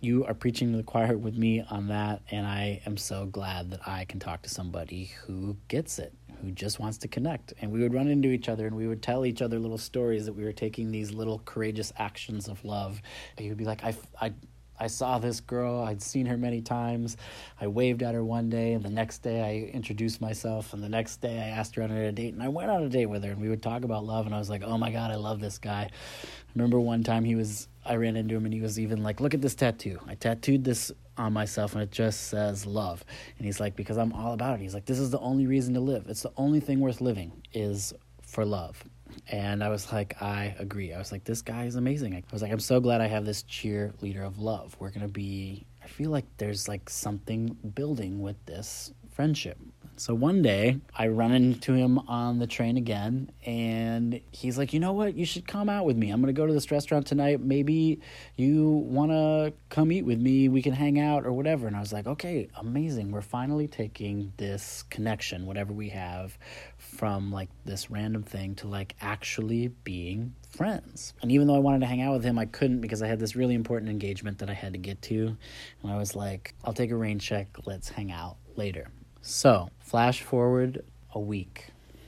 you 0.00 0.24
are 0.24 0.34
preaching 0.34 0.72
to 0.72 0.78
the 0.78 0.82
choir 0.82 1.16
with 1.16 1.36
me 1.36 1.62
on 1.70 1.88
that. 1.88 2.22
And 2.30 2.46
I 2.46 2.82
am 2.86 2.96
so 2.96 3.26
glad 3.26 3.70
that 3.70 3.86
I 3.86 4.04
can 4.04 4.18
talk 4.18 4.42
to 4.42 4.50
somebody 4.50 5.12
who 5.24 5.56
gets 5.68 5.98
it, 5.98 6.12
who 6.40 6.50
just 6.50 6.80
wants 6.80 6.98
to 6.98 7.08
connect. 7.08 7.52
And 7.60 7.70
we 7.70 7.80
would 7.80 7.94
run 7.94 8.08
into 8.08 8.30
each 8.30 8.48
other 8.48 8.66
and 8.66 8.74
we 8.74 8.88
would 8.88 9.02
tell 9.02 9.24
each 9.24 9.42
other 9.42 9.58
little 9.58 9.78
stories 9.78 10.26
that 10.26 10.32
we 10.32 10.42
were 10.42 10.52
taking 10.52 10.90
these 10.90 11.12
little 11.12 11.40
courageous 11.44 11.92
actions 11.98 12.48
of 12.48 12.64
love. 12.64 13.00
And 13.36 13.44
he 13.44 13.48
would 13.48 13.58
be 13.58 13.64
like, 13.64 13.84
I, 13.84 13.94
I, 14.20 14.32
I 14.80 14.86
saw 14.86 15.18
this 15.18 15.40
girl. 15.40 15.82
I'd 15.82 16.00
seen 16.00 16.26
her 16.26 16.38
many 16.38 16.62
times. 16.62 17.18
I 17.60 17.66
waved 17.66 18.02
at 18.02 18.14
her 18.14 18.24
one 18.24 18.48
day, 18.48 18.72
and 18.72 18.82
the 18.82 18.90
next 18.90 19.18
day 19.18 19.42
I 19.42 19.70
introduced 19.74 20.20
myself, 20.20 20.72
and 20.72 20.82
the 20.82 20.88
next 20.88 21.18
day 21.20 21.38
I 21.38 21.48
asked 21.48 21.74
her 21.76 21.82
on 21.82 21.90
a 21.90 22.10
date, 22.10 22.32
and 22.32 22.42
I 22.42 22.48
went 22.48 22.70
on 22.70 22.82
a 22.82 22.88
date 22.88 23.06
with 23.06 23.22
her, 23.22 23.32
and 23.32 23.40
we 23.40 23.50
would 23.50 23.62
talk 23.62 23.84
about 23.84 24.04
love, 24.04 24.24
and 24.24 24.34
I 24.34 24.38
was 24.38 24.48
like, 24.48 24.62
oh 24.64 24.78
my 24.78 24.90
god, 24.90 25.10
I 25.10 25.16
love 25.16 25.40
this 25.40 25.58
guy. 25.58 25.90
I 25.90 26.52
remember 26.54 26.80
one 26.80 27.04
time 27.04 27.24
he 27.24 27.34
was, 27.34 27.68
I 27.84 27.96
ran 27.96 28.16
into 28.16 28.34
him, 28.34 28.46
and 28.46 28.54
he 28.54 28.62
was 28.62 28.80
even 28.80 29.02
like, 29.02 29.20
look 29.20 29.34
at 29.34 29.42
this 29.42 29.54
tattoo. 29.54 30.00
I 30.06 30.14
tattooed 30.14 30.64
this 30.64 30.90
on 31.18 31.34
myself, 31.34 31.74
and 31.74 31.82
it 31.82 31.90
just 31.90 32.28
says 32.28 32.64
love. 32.64 33.04
And 33.36 33.44
he's 33.44 33.60
like, 33.60 33.76
because 33.76 33.98
I'm 33.98 34.12
all 34.14 34.32
about 34.32 34.54
it. 34.54 34.62
He's 34.62 34.74
like, 34.74 34.86
this 34.86 34.98
is 34.98 35.10
the 35.10 35.20
only 35.20 35.46
reason 35.46 35.74
to 35.74 35.80
live. 35.80 36.06
It's 36.08 36.22
the 36.22 36.32
only 36.38 36.60
thing 36.60 36.80
worth 36.80 37.02
living 37.02 37.42
is 37.52 37.92
for 38.22 38.46
love. 38.46 38.82
And 39.28 39.62
I 39.62 39.68
was 39.68 39.92
like, 39.92 40.20
I 40.22 40.54
agree. 40.58 40.92
I 40.92 40.98
was 40.98 41.12
like, 41.12 41.24
this 41.24 41.42
guy 41.42 41.64
is 41.64 41.76
amazing. 41.76 42.14
I 42.14 42.22
was 42.32 42.42
like, 42.42 42.52
I'm 42.52 42.60
so 42.60 42.80
glad 42.80 43.00
I 43.00 43.06
have 43.06 43.24
this 43.24 43.42
cheerleader 43.44 44.26
of 44.26 44.38
love. 44.38 44.76
We're 44.78 44.90
going 44.90 45.06
to 45.06 45.12
be, 45.12 45.66
I 45.82 45.86
feel 45.86 46.10
like 46.10 46.24
there's 46.36 46.68
like 46.68 46.88
something 46.90 47.56
building 47.74 48.20
with 48.20 48.44
this 48.46 48.92
friendship. 49.12 49.58
So 50.00 50.14
one 50.14 50.40
day 50.40 50.80
I 50.96 51.08
run 51.08 51.32
into 51.32 51.74
him 51.74 51.98
on 52.08 52.38
the 52.38 52.46
train 52.46 52.78
again, 52.78 53.30
and 53.44 54.18
he's 54.30 54.56
like, 54.56 54.72
You 54.72 54.80
know 54.80 54.94
what? 54.94 55.14
You 55.14 55.26
should 55.26 55.46
come 55.46 55.68
out 55.68 55.84
with 55.84 55.94
me. 55.94 56.08
I'm 56.08 56.22
going 56.22 56.34
to 56.34 56.40
go 56.40 56.46
to 56.46 56.54
this 56.54 56.70
restaurant 56.70 57.06
tonight. 57.06 57.42
Maybe 57.42 58.00
you 58.34 58.66
want 58.70 59.10
to 59.10 59.52
come 59.68 59.92
eat 59.92 60.06
with 60.06 60.18
me. 60.18 60.48
We 60.48 60.62
can 60.62 60.72
hang 60.72 60.98
out 60.98 61.26
or 61.26 61.34
whatever. 61.34 61.66
And 61.66 61.76
I 61.76 61.80
was 61.80 61.92
like, 61.92 62.06
Okay, 62.06 62.48
amazing. 62.56 63.10
We're 63.10 63.20
finally 63.20 63.68
taking 63.68 64.32
this 64.38 64.84
connection, 64.88 65.44
whatever 65.44 65.74
we 65.74 65.90
have, 65.90 66.38
from 66.78 67.30
like 67.30 67.50
this 67.66 67.90
random 67.90 68.22
thing 68.22 68.54
to 68.54 68.68
like 68.68 68.96
actually 69.02 69.68
being 69.84 70.34
friends. 70.48 71.12
And 71.20 71.30
even 71.30 71.46
though 71.46 71.56
I 71.56 71.58
wanted 71.58 71.80
to 71.80 71.86
hang 71.86 72.00
out 72.00 72.14
with 72.14 72.24
him, 72.24 72.38
I 72.38 72.46
couldn't 72.46 72.80
because 72.80 73.02
I 73.02 73.06
had 73.06 73.20
this 73.20 73.36
really 73.36 73.54
important 73.54 73.90
engagement 73.90 74.38
that 74.38 74.48
I 74.48 74.54
had 74.54 74.72
to 74.72 74.78
get 74.78 75.02
to. 75.02 75.36
And 75.82 75.92
I 75.92 75.98
was 75.98 76.16
like, 76.16 76.54
I'll 76.64 76.72
take 76.72 76.90
a 76.90 76.96
rain 76.96 77.18
check. 77.18 77.48
Let's 77.66 77.90
hang 77.90 78.10
out 78.10 78.38
later. 78.56 78.86
So, 79.22 79.68
flash 79.90 80.22
forward 80.22 80.84
a 81.14 81.18
week. 81.18 81.66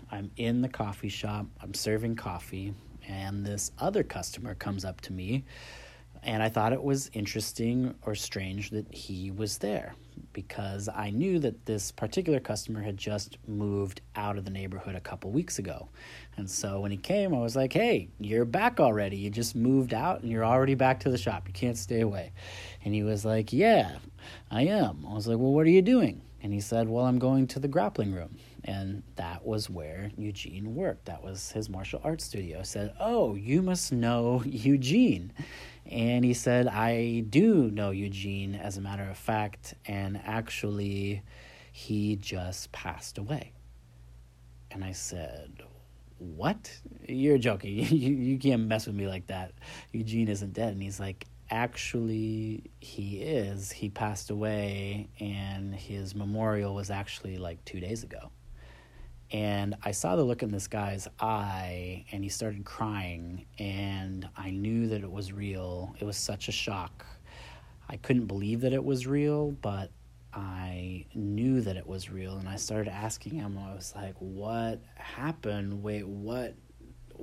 I'm 0.09 0.31
in 0.37 0.63
the 0.63 0.69
coffee 0.69 1.09
shop, 1.09 1.47
I'm 1.61 1.75
serving 1.75 2.15
coffee, 2.15 2.75
and 3.09 3.45
this 3.45 3.73
other 3.77 4.05
customer 4.05 4.55
comes 4.55 4.85
up 4.85 5.01
to 5.01 5.13
me. 5.13 5.43
And 6.23 6.45
I 6.45 6.49
thought 6.49 6.73
it 6.73 6.81
was 6.81 7.11
interesting 7.13 7.93
or 8.03 8.15
strange 8.15 8.71
that 8.71 8.95
he 8.95 9.33
was 9.33 9.59
there 9.59 9.97
because 10.33 10.89
I 10.89 11.11
knew 11.11 11.41
that 11.41 11.67
this 11.67 11.91
particular 11.91 12.39
customer 12.39 12.81
had 12.81 12.97
just 12.97 13.39
moved 13.49 14.01
out 14.15 14.39
of 14.39 14.45
the 14.45 14.53
neighborhood 14.53 14.95
a 14.95 15.01
couple 15.01 15.33
weeks 15.33 15.59
ago. 15.59 15.89
And 16.37 16.49
so 16.49 16.79
when 16.79 16.93
he 16.93 16.97
came, 16.97 17.35
I 17.35 17.41
was 17.41 17.57
like, 17.57 17.73
hey, 17.73 18.11
you're 18.21 18.45
back 18.45 18.79
already. 18.79 19.17
You 19.17 19.31
just 19.31 19.57
moved 19.57 19.93
out 19.93 20.21
and 20.21 20.31
you're 20.31 20.45
already 20.45 20.77
back 20.77 21.01
to 21.01 21.11
the 21.11 21.19
shop. 21.19 21.49
You 21.49 21.53
can't 21.53 21.77
stay 21.77 22.03
away. 22.03 22.31
And 22.85 22.95
he 22.95 23.03
was 23.03 23.25
like, 23.25 23.53
yeah, 23.53 23.97
I 24.53 24.67
am. 24.67 25.05
I 25.11 25.15
was 25.15 25.27
like, 25.27 25.39
well, 25.39 25.53
what 25.53 25.67
are 25.67 25.71
you 25.71 25.83
doing? 25.83 26.23
And 26.43 26.53
he 26.53 26.61
said, 26.61 26.89
Well, 26.89 27.05
I'm 27.05 27.19
going 27.19 27.47
to 27.49 27.61
the 27.61 27.69
grappling 27.69 28.13
room. 28.13 28.37
And 28.65 29.03
that 29.17 29.45
was 29.45 29.71
where 29.71 30.11
Eugene 30.17 30.75
worked. 30.75 31.07
That 31.07 31.23
was 31.23 31.53
his 31.53 31.69
martial 31.69 32.01
arts 32.03 32.25
studio. 32.25 32.61
I 32.61 32.63
said, 32.63 32.93
Oh, 32.99 33.37
you 33.37 33.63
must 33.63 33.93
know 33.93 34.43
Eugene. 34.47 35.33
And 35.87 36.25
he 36.25 36.35
said, 36.35 36.67
I 36.67 37.21
do 37.21 37.71
know 37.71 37.91
Eugene, 37.91 38.55
as 38.55 38.77
a 38.77 38.81
matter 38.81 39.09
of 39.09 39.17
fact. 39.17 39.75
And 39.87 40.21
actually, 40.25 41.23
he 41.73 42.17
just 42.17 42.73
passed 42.73 43.19
away. 43.19 43.53
And 44.73 44.85
I 44.85 44.93
said, 44.93 45.63
What? 46.19 46.73
You're 47.09 47.39
joking. 47.39 47.77
you, 47.91 48.15
you 48.15 48.39
can't 48.39 48.63
mess 48.63 48.87
with 48.87 48.97
me 48.97 49.07
like 49.07 49.29
that. 49.29 49.53
Eugene 49.93 50.29
isn't 50.29 50.55
dead. 50.55 50.73
And 50.73 50.83
he's 50.83 50.99
like, 50.99 51.27
actually 51.53 52.71
he 52.81 53.19
is. 53.19 53.71
He 53.71 53.91
passed 53.91 54.31
away, 54.31 55.11
and 55.21 55.75
his 55.75 56.15
memorial 56.15 56.75
was 56.75 56.91
actually 56.91 57.37
like 57.37 57.65
two 57.65 57.79
days 57.79 58.03
ago. 58.03 58.33
And 59.31 59.77
I 59.83 59.93
saw 59.93 60.17
the 60.17 60.25
look 60.25 60.43
in 60.43 60.51
this 60.51 60.67
guy's 60.67 61.09
eye, 61.21 62.07
and 62.11 62.25
he 62.25 62.31
started 62.31 62.65
crying, 62.65 63.47
and 63.59 64.29
I 64.37 64.51
knew 64.51 64.89
that 64.89 65.03
it 65.03 65.11
was 65.11 65.33
real. 65.33 65.95
It 66.01 66.05
was 66.05 66.17
such 66.17 66.49
a 66.49 66.53
shock. 66.53 67.07
I 67.89 67.97
couldn't 67.97 68.27
believe 68.27 68.63
that 68.63 68.73
it 68.73 68.85
was 68.85 69.07
real, 69.07 69.51
but 69.51 69.91
I 70.33 71.05
knew 71.15 71.61
that 71.61 71.77
it 71.77 71.87
was 71.87 72.11
real, 72.11 72.37
and 72.39 72.49
I 72.49 72.57
started 72.57 72.91
asking 72.91 73.35
him. 73.35 73.59
I 73.59 73.75
was 73.75 73.93
like, 73.95 74.15
"What 74.19 74.81
happened? 74.95 75.83
Wait, 75.83 76.09
what? 76.09 76.55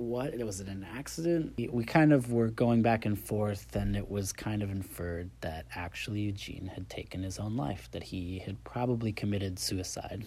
What 0.00 0.34
was 0.38 0.60
it 0.60 0.66
an 0.66 0.86
accident? 0.96 1.60
We 1.70 1.84
kind 1.84 2.12
of 2.14 2.32
were 2.32 2.48
going 2.48 2.80
back 2.80 3.04
and 3.04 3.18
forth 3.18 3.76
and 3.76 3.94
it 3.94 4.10
was 4.10 4.32
kind 4.32 4.62
of 4.62 4.70
inferred 4.70 5.30
that 5.42 5.66
actually 5.74 6.20
eugene 6.20 6.70
had 6.74 6.88
taken 6.88 7.22
his 7.22 7.38
own 7.38 7.54
life 7.54 7.90
that 7.92 8.04
he 8.04 8.38
had 8.38 8.64
probably 8.64 9.12
committed 9.12 9.58
suicide. 9.58 10.24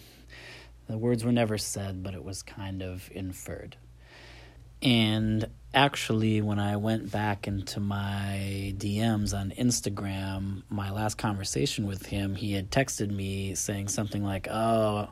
The 0.86 0.96
words 0.96 1.24
were 1.24 1.32
never 1.32 1.58
said 1.58 2.04
but 2.04 2.14
it 2.14 2.22
was 2.22 2.42
kind 2.42 2.82
of 2.82 3.10
inferred. 3.12 3.76
And 4.80 5.48
actually 5.74 6.40
when 6.40 6.60
i 6.60 6.76
went 6.76 7.10
back 7.10 7.48
into 7.48 7.80
my 7.80 8.72
dms 8.78 9.36
on 9.36 9.52
instagram 9.58 10.62
my 10.68 10.88
last 10.92 11.18
conversation 11.18 11.84
with 11.84 12.06
him 12.06 12.36
he 12.36 12.52
had 12.52 12.70
texted 12.70 13.10
me 13.10 13.56
saying 13.56 13.88
something 13.88 14.22
like 14.22 14.46
oh 14.48 15.08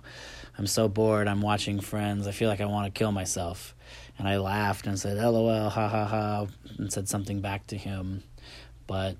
i'm 0.57 0.67
so 0.69 0.87
bored. 0.89 1.27
I'm 1.27 1.41
watching 1.41 1.81
friends. 1.81 2.29
I 2.29 2.31
feel 2.31 2.49
like 2.49 2.61
i 2.61 2.67
want 2.67 2.87
to 2.87 2.97
kill 2.97 3.11
myself 3.11 3.75
and 4.19 4.29
I 4.29 4.37
laughed 4.39 4.87
and 4.87 4.99
said, 4.99 5.17
LOL, 5.17 5.69
ha 5.71 5.89
ha 5.89 6.05
ha, 6.05 6.47
and 6.79 6.93
said 6.93 7.09
something 7.09 7.41
back 7.41 7.67
to 7.69 7.77
him. 7.77 8.23
But 8.87 9.17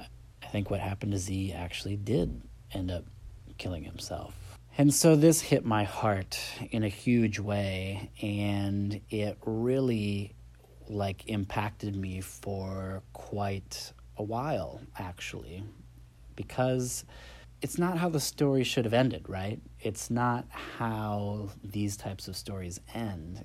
I 0.00 0.46
think 0.46 0.70
what 0.70 0.80
happened 0.80 1.14
is 1.14 1.26
he 1.26 1.52
actually 1.52 1.96
did 1.96 2.42
end 2.72 2.90
up 2.90 3.04
killing 3.58 3.84
himself. 3.84 4.34
And 4.78 4.92
so 4.92 5.16
this 5.16 5.40
hit 5.40 5.64
my 5.64 5.84
heart 5.84 6.38
in 6.70 6.82
a 6.82 6.88
huge 6.88 7.38
way, 7.38 8.10
and 8.20 9.00
it 9.10 9.38
really 9.44 10.34
like 10.88 11.28
impacted 11.28 11.96
me 11.96 12.20
for 12.20 13.02
quite 13.12 13.92
a 14.18 14.22
while, 14.22 14.80
actually, 14.98 15.64
because 16.36 17.04
it's 17.62 17.78
not 17.78 17.98
how 17.98 18.08
the 18.08 18.20
story 18.20 18.64
should 18.64 18.84
have 18.84 18.94
ended, 18.94 19.28
right? 19.28 19.60
It's 19.80 20.10
not 20.10 20.46
how 20.50 21.48
these 21.64 21.96
types 21.96 22.28
of 22.28 22.36
stories 22.36 22.78
end 22.94 23.44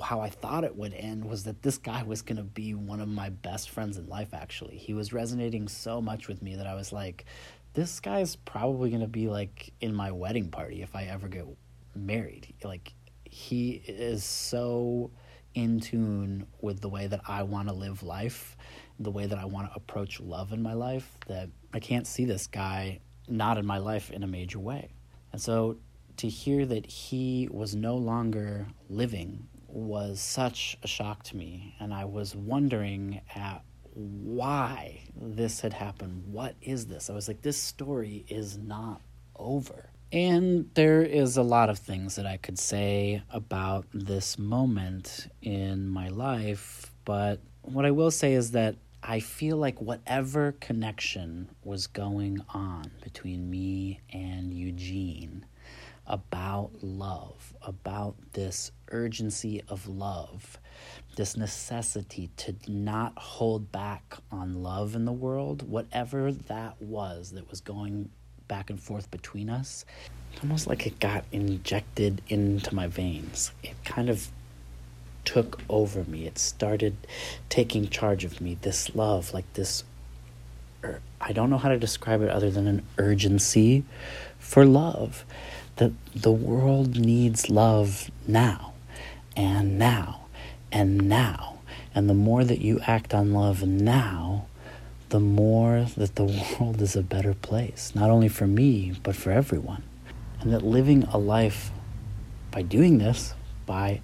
how 0.00 0.20
I 0.20 0.30
thought 0.30 0.64
it 0.64 0.76
would 0.76 0.94
end 0.94 1.24
was 1.24 1.44
that 1.44 1.62
this 1.62 1.78
guy 1.78 2.02
was 2.02 2.22
going 2.22 2.38
to 2.38 2.42
be 2.42 2.74
one 2.74 3.00
of 3.00 3.08
my 3.08 3.28
best 3.28 3.70
friends 3.70 3.98
in 3.98 4.06
life, 4.08 4.32
actually. 4.32 4.78
He 4.78 4.94
was 4.94 5.12
resonating 5.12 5.68
so 5.68 6.00
much 6.00 6.28
with 6.28 6.40
me 6.42 6.56
that 6.56 6.66
I 6.66 6.74
was 6.74 6.92
like, 6.92 7.26
this 7.74 8.00
guy's 8.00 8.36
probably 8.36 8.90
going 8.90 9.02
to 9.02 9.08
be 9.08 9.28
like 9.28 9.72
in 9.80 9.94
my 9.94 10.12
wedding 10.12 10.50
party 10.50 10.82
if 10.82 10.94
I 10.94 11.04
ever 11.04 11.28
get 11.28 11.46
married. 11.94 12.54
Like, 12.64 12.94
he 13.24 13.82
is 13.86 14.24
so 14.24 15.10
in 15.54 15.80
tune 15.80 16.46
with 16.60 16.80
the 16.80 16.88
way 16.88 17.06
that 17.06 17.20
I 17.26 17.42
want 17.42 17.68
to 17.68 17.74
live 17.74 18.02
life, 18.02 18.56
the 18.98 19.10
way 19.10 19.26
that 19.26 19.38
I 19.38 19.44
want 19.44 19.68
to 19.68 19.76
approach 19.76 20.20
love 20.20 20.52
in 20.52 20.62
my 20.62 20.74
life, 20.74 21.16
that 21.26 21.50
I 21.72 21.80
can't 21.80 22.06
see 22.06 22.24
this 22.24 22.46
guy 22.46 23.00
not 23.28 23.58
in 23.58 23.66
my 23.66 23.78
life 23.78 24.10
in 24.10 24.22
a 24.22 24.26
major 24.26 24.58
way. 24.58 24.92
And 25.32 25.40
so 25.40 25.76
to 26.18 26.28
hear 26.28 26.66
that 26.66 26.86
he 26.86 27.48
was 27.50 27.74
no 27.74 27.96
longer 27.96 28.66
living 28.88 29.48
was 29.72 30.20
such 30.20 30.76
a 30.82 30.86
shock 30.86 31.22
to 31.24 31.36
me, 31.36 31.74
and 31.80 31.92
I 31.92 32.04
was 32.04 32.36
wondering 32.36 33.20
at 33.34 33.62
why 33.94 35.02
this 35.16 35.60
had 35.60 35.72
happened. 35.72 36.24
What 36.26 36.54
is 36.62 36.86
this? 36.86 37.10
I 37.10 37.14
was 37.14 37.28
like, 37.28 37.42
this 37.42 37.56
story 37.56 38.24
is 38.28 38.58
not 38.58 39.00
over. 39.36 39.90
And 40.12 40.70
there 40.74 41.02
is 41.02 41.36
a 41.36 41.42
lot 41.42 41.70
of 41.70 41.78
things 41.78 42.16
that 42.16 42.26
I 42.26 42.36
could 42.36 42.58
say 42.58 43.22
about 43.30 43.86
this 43.94 44.38
moment 44.38 45.28
in 45.40 45.88
my 45.88 46.08
life, 46.08 46.92
but 47.04 47.40
what 47.62 47.86
I 47.86 47.90
will 47.90 48.10
say 48.10 48.34
is 48.34 48.50
that 48.50 48.76
I 49.02 49.20
feel 49.20 49.56
like 49.56 49.80
whatever 49.80 50.52
connection 50.60 51.48
was 51.64 51.86
going 51.86 52.40
on 52.50 52.90
between 53.02 53.50
me 53.50 54.00
and 54.12 54.52
Eugene 54.54 55.46
about 56.06 56.70
love, 56.82 57.54
about 57.62 58.16
this 58.32 58.72
urgency 58.90 59.62
of 59.68 59.86
love, 59.88 60.58
this 61.16 61.36
necessity 61.36 62.30
to 62.36 62.54
not 62.66 63.16
hold 63.16 63.70
back 63.70 64.16
on 64.30 64.62
love 64.62 64.94
in 64.94 65.04
the 65.04 65.12
world, 65.12 65.68
whatever 65.68 66.32
that 66.32 66.80
was 66.80 67.32
that 67.32 67.48
was 67.50 67.60
going 67.60 68.10
back 68.48 68.70
and 68.70 68.80
forth 68.80 69.10
between 69.10 69.48
us, 69.48 69.84
almost 70.42 70.66
like 70.66 70.86
it 70.86 70.98
got 70.98 71.24
injected 71.32 72.20
into 72.28 72.74
my 72.74 72.86
veins. 72.86 73.52
It 73.62 73.76
kind 73.84 74.08
of 74.08 74.28
took 75.24 75.60
over 75.68 76.04
me. 76.04 76.26
It 76.26 76.38
started 76.38 76.96
taking 77.48 77.88
charge 77.88 78.24
of 78.24 78.40
me. 78.40 78.58
This 78.60 78.94
love, 78.94 79.32
like 79.32 79.50
this, 79.54 79.84
I 81.20 81.32
don't 81.32 81.48
know 81.48 81.58
how 81.58 81.68
to 81.68 81.78
describe 81.78 82.22
it 82.22 82.28
other 82.28 82.50
than 82.50 82.66
an 82.66 82.82
urgency 82.98 83.84
for 84.38 84.64
love 84.64 85.24
that 85.76 85.92
the 86.14 86.32
world 86.32 86.96
needs 86.96 87.48
love 87.48 88.10
now 88.26 88.72
and 89.36 89.78
now 89.78 90.26
and 90.70 91.08
now. 91.08 91.58
And 91.94 92.08
the 92.08 92.14
more 92.14 92.44
that 92.44 92.60
you 92.60 92.80
act 92.86 93.12
on 93.14 93.32
love 93.32 93.62
now, 93.62 94.46
the 95.10 95.20
more 95.20 95.86
that 95.96 96.16
the 96.16 96.24
world 96.60 96.80
is 96.80 96.96
a 96.96 97.02
better 97.02 97.34
place, 97.34 97.92
not 97.94 98.10
only 98.10 98.28
for 98.28 98.46
me, 98.46 98.94
but 99.02 99.14
for 99.14 99.30
everyone. 99.30 99.82
And 100.40 100.52
that 100.52 100.62
living 100.62 101.04
a 101.04 101.18
life 101.18 101.70
by 102.50 102.62
doing 102.62 102.98
this, 102.98 103.34
by 103.66 104.00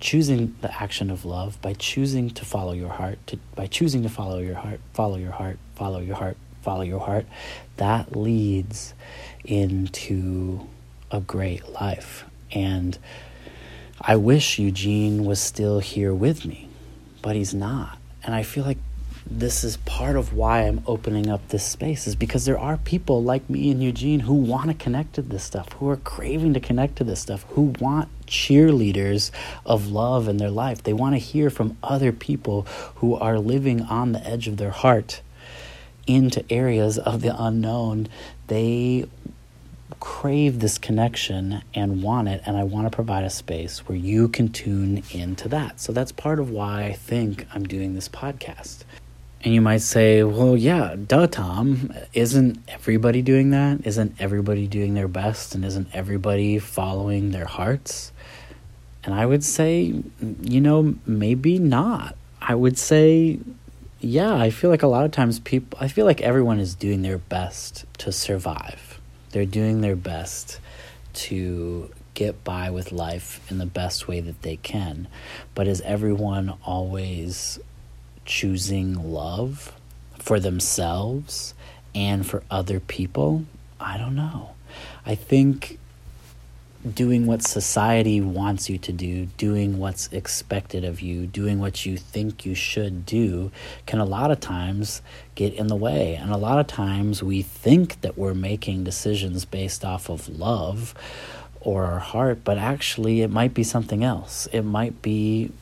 choosing 0.00 0.56
the 0.62 0.82
action 0.82 1.10
of 1.10 1.24
love, 1.24 1.60
by 1.62 1.74
choosing 1.74 2.28
to 2.30 2.44
follow 2.44 2.72
your 2.72 2.88
heart, 2.88 3.18
to, 3.28 3.38
by 3.54 3.66
choosing 3.66 4.02
to 4.02 4.08
follow 4.08 4.38
your 4.38 4.56
heart, 4.56 4.80
follow 4.92 5.16
your 5.16 5.30
heart, 5.30 5.58
follow 5.76 6.00
your 6.00 6.16
heart, 6.16 6.36
follow 6.62 6.82
your 6.82 7.00
heart, 7.00 7.26
that 7.76 8.16
leads 8.16 8.94
into 9.44 10.66
a 11.10 11.20
great 11.20 11.68
life. 11.70 12.24
And 12.50 12.98
I 14.00 14.16
wish 14.16 14.58
Eugene 14.58 15.24
was 15.24 15.40
still 15.40 15.80
here 15.80 16.14
with 16.14 16.44
me, 16.44 16.68
but 17.20 17.36
he's 17.36 17.54
not. 17.54 17.98
And 18.24 18.34
I 18.34 18.42
feel 18.42 18.64
like 18.64 18.78
this 19.24 19.62
is 19.62 19.76
part 19.78 20.16
of 20.16 20.32
why 20.34 20.62
I'm 20.62 20.82
opening 20.86 21.28
up 21.28 21.48
this 21.48 21.64
space 21.64 22.06
is 22.06 22.16
because 22.16 22.44
there 22.44 22.58
are 22.58 22.76
people 22.78 23.22
like 23.22 23.48
me 23.48 23.70
and 23.70 23.82
Eugene 23.82 24.20
who 24.20 24.34
want 24.34 24.68
to 24.68 24.74
connect 24.74 25.14
to 25.14 25.22
this 25.22 25.44
stuff, 25.44 25.72
who 25.74 25.88
are 25.88 25.96
craving 25.96 26.54
to 26.54 26.60
connect 26.60 26.96
to 26.96 27.04
this 27.04 27.20
stuff, 27.20 27.44
who 27.50 27.72
want 27.78 28.08
cheerleaders 28.26 29.30
of 29.64 29.88
love 29.88 30.28
in 30.28 30.38
their 30.38 30.50
life. 30.50 30.82
They 30.82 30.92
want 30.92 31.14
to 31.14 31.18
hear 31.18 31.50
from 31.50 31.76
other 31.82 32.12
people 32.12 32.62
who 32.96 33.14
are 33.14 33.38
living 33.38 33.82
on 33.82 34.12
the 34.12 34.26
edge 34.26 34.48
of 34.48 34.56
their 34.56 34.70
heart 34.70 35.22
into 36.06 36.44
areas 36.50 36.98
of 36.98 37.22
the 37.22 37.34
unknown. 37.36 38.08
They 38.48 39.06
crave 40.00 40.58
this 40.58 40.78
connection 40.78 41.62
and 41.74 42.02
want 42.02 42.28
it, 42.28 42.42
and 42.44 42.56
I 42.56 42.64
want 42.64 42.86
to 42.86 42.94
provide 42.94 43.24
a 43.24 43.30
space 43.30 43.86
where 43.88 43.96
you 43.96 44.28
can 44.28 44.48
tune 44.48 45.02
into 45.12 45.48
that. 45.50 45.80
So 45.80 45.92
that's 45.92 46.12
part 46.12 46.40
of 46.40 46.50
why 46.50 46.84
I 46.84 46.92
think 46.92 47.46
I'm 47.54 47.64
doing 47.64 47.94
this 47.94 48.08
podcast. 48.08 48.84
And 49.44 49.52
you 49.52 49.60
might 49.60 49.80
say, 49.80 50.22
well, 50.22 50.56
yeah, 50.56 50.94
duh, 51.06 51.26
Tom. 51.26 51.92
Isn't 52.14 52.62
everybody 52.68 53.22
doing 53.22 53.50
that? 53.50 53.84
Isn't 53.84 54.14
everybody 54.20 54.68
doing 54.68 54.94
their 54.94 55.08
best? 55.08 55.54
And 55.54 55.64
isn't 55.64 55.88
everybody 55.92 56.58
following 56.60 57.32
their 57.32 57.46
hearts? 57.46 58.12
And 59.02 59.14
I 59.14 59.26
would 59.26 59.42
say, 59.42 60.00
you 60.42 60.60
know, 60.60 60.94
maybe 61.06 61.58
not. 61.58 62.16
I 62.40 62.54
would 62.54 62.78
say, 62.78 63.38
yeah, 64.02 64.34
I 64.34 64.50
feel 64.50 64.68
like 64.68 64.82
a 64.82 64.88
lot 64.88 65.04
of 65.04 65.12
times 65.12 65.38
people, 65.38 65.78
I 65.80 65.88
feel 65.88 66.04
like 66.06 66.20
everyone 66.20 66.58
is 66.58 66.74
doing 66.74 67.02
their 67.02 67.18
best 67.18 67.84
to 67.98 68.10
survive. 68.12 69.00
They're 69.30 69.46
doing 69.46 69.80
their 69.80 69.96
best 69.96 70.60
to 71.14 71.90
get 72.14 72.42
by 72.44 72.70
with 72.70 72.92
life 72.92 73.40
in 73.50 73.58
the 73.58 73.66
best 73.66 74.08
way 74.08 74.20
that 74.20 74.42
they 74.42 74.56
can. 74.56 75.08
But 75.54 75.68
is 75.68 75.80
everyone 75.82 76.54
always 76.64 77.58
choosing 78.24 79.12
love 79.12 79.72
for 80.18 80.40
themselves 80.40 81.54
and 81.94 82.26
for 82.26 82.42
other 82.50 82.80
people, 82.80 83.44
I 83.80 83.98
don't 83.98 84.16
know. 84.16 84.50
I 85.06 85.14
think 85.14 85.78
doing 86.82 87.26
what 87.26 87.42
society 87.42 88.20
wants 88.20 88.68
you 88.68 88.76
to 88.78 88.92
do, 88.92 89.26
doing 89.36 89.78
what's 89.78 90.08
expected 90.12 90.84
of 90.84 91.00
you, 91.00 91.26
doing 91.26 91.60
what 91.60 91.86
you 91.86 91.96
think 91.96 92.44
you 92.44 92.54
should 92.54 93.06
do, 93.06 93.52
can 93.86 94.00
a 94.00 94.04
lot 94.04 94.30
of 94.30 94.40
times 94.40 95.00
get 95.34 95.54
in 95.54 95.68
the 95.68 95.76
way. 95.76 96.14
And 96.14 96.32
a 96.32 96.36
lot 96.36 96.58
of 96.58 96.66
times 96.66 97.22
we 97.22 97.42
think 97.42 98.00
that 98.00 98.18
we're 98.18 98.34
making 98.34 98.84
decisions 98.84 99.44
based 99.44 99.84
off 99.84 100.08
of 100.08 100.28
love 100.28 100.94
or 101.60 101.84
our 101.84 102.00
heart, 102.00 102.40
but 102.42 102.58
actually 102.58 103.22
it 103.22 103.30
might 103.30 103.54
be 103.54 103.62
something 103.62 104.02
else. 104.02 104.48
It 104.52 104.62
might 104.62 105.02
be 105.02 105.52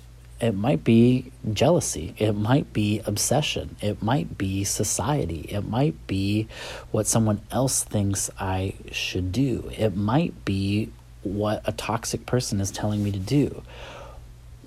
it 0.40 0.54
might 0.54 0.82
be 0.82 1.32
jealousy. 1.52 2.14
It 2.16 2.32
might 2.32 2.72
be 2.72 3.02
obsession. 3.04 3.76
It 3.82 4.02
might 4.02 4.38
be 4.38 4.64
society. 4.64 5.40
It 5.40 5.68
might 5.68 6.06
be 6.06 6.48
what 6.90 7.06
someone 7.06 7.42
else 7.50 7.84
thinks 7.84 8.30
I 8.40 8.72
should 8.90 9.32
do. 9.32 9.70
It 9.76 9.94
might 9.94 10.46
be 10.46 10.90
what 11.22 11.62
a 11.64 11.72
toxic 11.72 12.26
person 12.26 12.60
is 12.60 12.70
telling 12.70 13.02
me 13.02 13.12
to 13.12 13.18
do. 13.18 13.62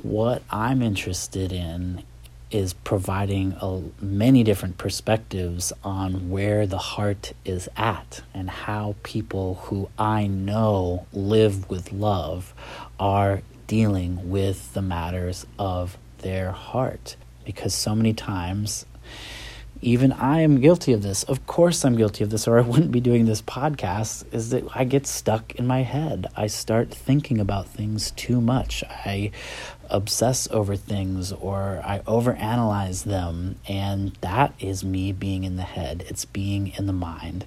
What 0.02 0.44
I'm 0.50 0.82
interested 0.82 1.52
in 1.52 2.04
is 2.52 2.74
providing 2.74 3.56
a, 3.62 3.82
many 4.00 4.44
different 4.44 4.78
perspectives 4.78 5.74
on 5.84 6.30
where 6.30 6.68
the 6.68 6.78
heart 6.78 7.34
is 7.44 7.68
at 7.76 8.22
and 8.34 8.50
how 8.50 8.96
people 9.02 9.56
who 9.64 9.90
I 9.98 10.28
know 10.28 11.08
live 11.12 11.70
with 11.70 11.92
love 11.92 12.54
are 13.00 13.42
dealing 13.66 14.30
with 14.30 14.74
the 14.74 14.84
matters 14.84 15.48
of 15.58 15.98
their 16.20 16.52
heart. 16.52 17.16
Because 17.44 17.74
so 17.74 17.96
many 17.96 18.14
times, 18.14 18.86
even 19.84 20.12
I 20.14 20.42
am 20.42 20.62
guilty 20.62 20.94
of 20.94 21.04
this. 21.04 21.24
Of 21.24 21.46
course, 21.46 21.84
I'm 21.84 21.96
guilty 21.96 22.24
of 22.24 22.30
this, 22.30 22.48
or 22.48 22.58
I 22.58 22.62
wouldn't 22.62 22.92
be 22.92 23.02
doing 23.02 23.26
this 23.26 23.42
podcast. 23.42 24.26
Is 24.34 24.50
that 24.50 24.64
I 24.74 24.84
get 24.84 25.06
stuck 25.06 25.56
in 25.56 25.68
my 25.68 25.84
head. 25.84 26.28
I 26.36 26.48
start 26.48 26.94
thinking 26.94 27.40
about 27.40 27.68
things 27.68 28.12
too 28.12 28.42
much. 28.42 28.84
I 28.90 29.32
obsess 29.90 30.48
over 30.52 30.76
things 30.76 31.32
or 31.32 31.82
I 31.86 32.00
overanalyze 32.00 33.04
them. 33.04 33.58
And 33.68 34.18
that 34.22 34.54
is 34.60 34.84
me 34.84 35.12
being 35.12 35.44
in 35.44 35.56
the 35.56 35.64
head, 35.64 36.04
it's 36.08 36.26
being 36.26 36.74
in 36.78 36.88
the 36.88 36.94
mind. 36.94 37.46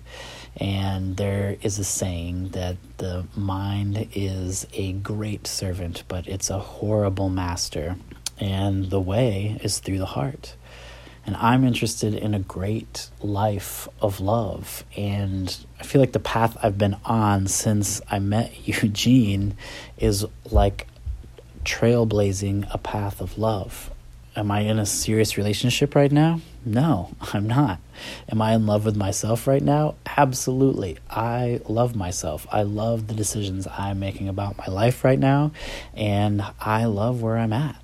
And 0.58 1.16
there 1.16 1.56
is 1.60 1.78
a 1.78 1.84
saying 1.84 2.50
that 2.50 2.76
the 2.98 3.26
mind 3.34 4.08
is 4.14 4.66
a 4.72 4.92
great 4.92 5.46
servant, 5.46 6.04
but 6.08 6.26
it's 6.26 6.48
a 6.48 6.58
horrible 6.58 7.28
master. 7.28 7.96
And 8.38 8.90
the 8.90 9.00
way 9.00 9.58
is 9.62 9.80
through 9.80 9.98
the 9.98 10.06
heart. 10.06 10.54
And 11.26 11.36
I'm 11.36 11.64
interested 11.64 12.14
in 12.14 12.34
a 12.34 12.38
great 12.38 13.10
life 13.20 13.88
of 14.00 14.20
love. 14.20 14.84
And 14.96 15.56
I 15.80 15.82
feel 15.82 16.00
like 16.00 16.12
the 16.12 16.20
path 16.20 16.56
I've 16.62 16.78
been 16.78 16.96
on 17.04 17.48
since 17.48 18.00
I 18.08 18.20
met 18.20 18.66
Eugene 18.82 19.56
is 19.98 20.24
like 20.50 20.86
trailblazing 21.64 22.72
a 22.72 22.78
path 22.78 23.20
of 23.20 23.38
love. 23.38 23.90
Am 24.36 24.50
I 24.50 24.60
in 24.60 24.78
a 24.78 24.86
serious 24.86 25.36
relationship 25.36 25.94
right 25.94 26.12
now? 26.12 26.40
No, 26.64 27.14
I'm 27.32 27.46
not. 27.46 27.80
Am 28.28 28.42
I 28.42 28.54
in 28.54 28.66
love 28.66 28.84
with 28.84 28.96
myself 28.96 29.46
right 29.46 29.62
now? 29.62 29.94
Absolutely. 30.16 30.98
I 31.08 31.60
love 31.68 31.96
myself. 31.96 32.46
I 32.52 32.62
love 32.62 33.08
the 33.08 33.14
decisions 33.14 33.66
I'm 33.66 33.98
making 33.98 34.28
about 34.28 34.58
my 34.58 34.66
life 34.66 35.04
right 35.04 35.18
now, 35.18 35.52
and 35.94 36.44
I 36.60 36.84
love 36.84 37.22
where 37.22 37.38
I'm 37.38 37.52
at. 37.52 37.76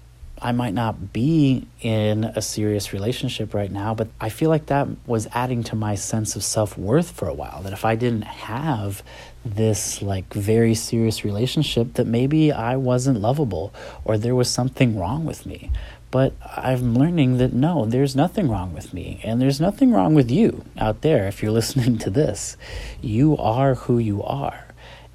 I 0.43 0.51
might 0.51 0.75
not 0.75 1.13
be 1.13 1.69
in 1.81 2.25
a 2.25 2.43
serious 2.43 2.93
relationship 2.93 3.55
right 3.55 3.71
now, 3.71 3.95
but 3.95 4.09
I 4.21 4.29
feel 4.29 4.51
like 4.51 4.67
that 4.67 4.89
was 5.07 5.29
adding 5.33 5.63
to 5.65 5.77
my 5.77 5.95
sense 5.95 6.35
of 6.35 6.43
self 6.43 6.77
worth 6.77 7.13
for 7.13 7.29
a 7.29 7.35
while. 7.35 7.63
That 7.63 7.73
if 7.73 7.85
I 7.85 7.95
didn't 7.95 8.23
have 8.23 9.05
this 9.45 10.03
like 10.03 10.35
very 10.35 10.75
serious 10.75 11.25
relationship, 11.25 11.95
that 11.95 12.09
maybe 12.09 12.51
I 12.51 12.75
wasn't 12.75 13.21
lovable 13.21 13.73
or 14.05 14.19
there 14.19 14.35
was 14.35 14.51
something 14.51 14.99
wrong 14.99 15.25
with 15.25 15.47
me. 15.47 15.71
But 16.11 16.35
I'm 16.45 16.95
learning 16.95 17.39
that 17.39 17.53
no, 17.53 17.87
there's 17.87 18.17
nothing 18.17 18.49
wrong 18.49 18.75
with 18.75 18.93
me, 18.93 19.21
and 19.23 19.41
there's 19.41 19.61
nothing 19.61 19.93
wrong 19.93 20.13
with 20.13 20.31
you 20.31 20.65
out 20.77 21.03
there 21.03 21.29
if 21.29 21.41
you're 21.41 21.53
listening 21.61 21.99
to 21.99 22.11
this. 22.11 22.57
You 23.01 23.37
are 23.39 23.77
who 23.77 23.99
you 23.99 24.25
are, 24.25 24.67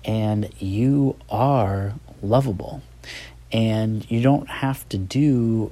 and 0.06 0.50
you 0.58 1.18
are 1.30 1.96
lovable 2.22 2.82
and 3.52 4.10
you 4.10 4.22
don't 4.22 4.50
have 4.50 4.88
to 4.90 4.98
do 4.98 5.72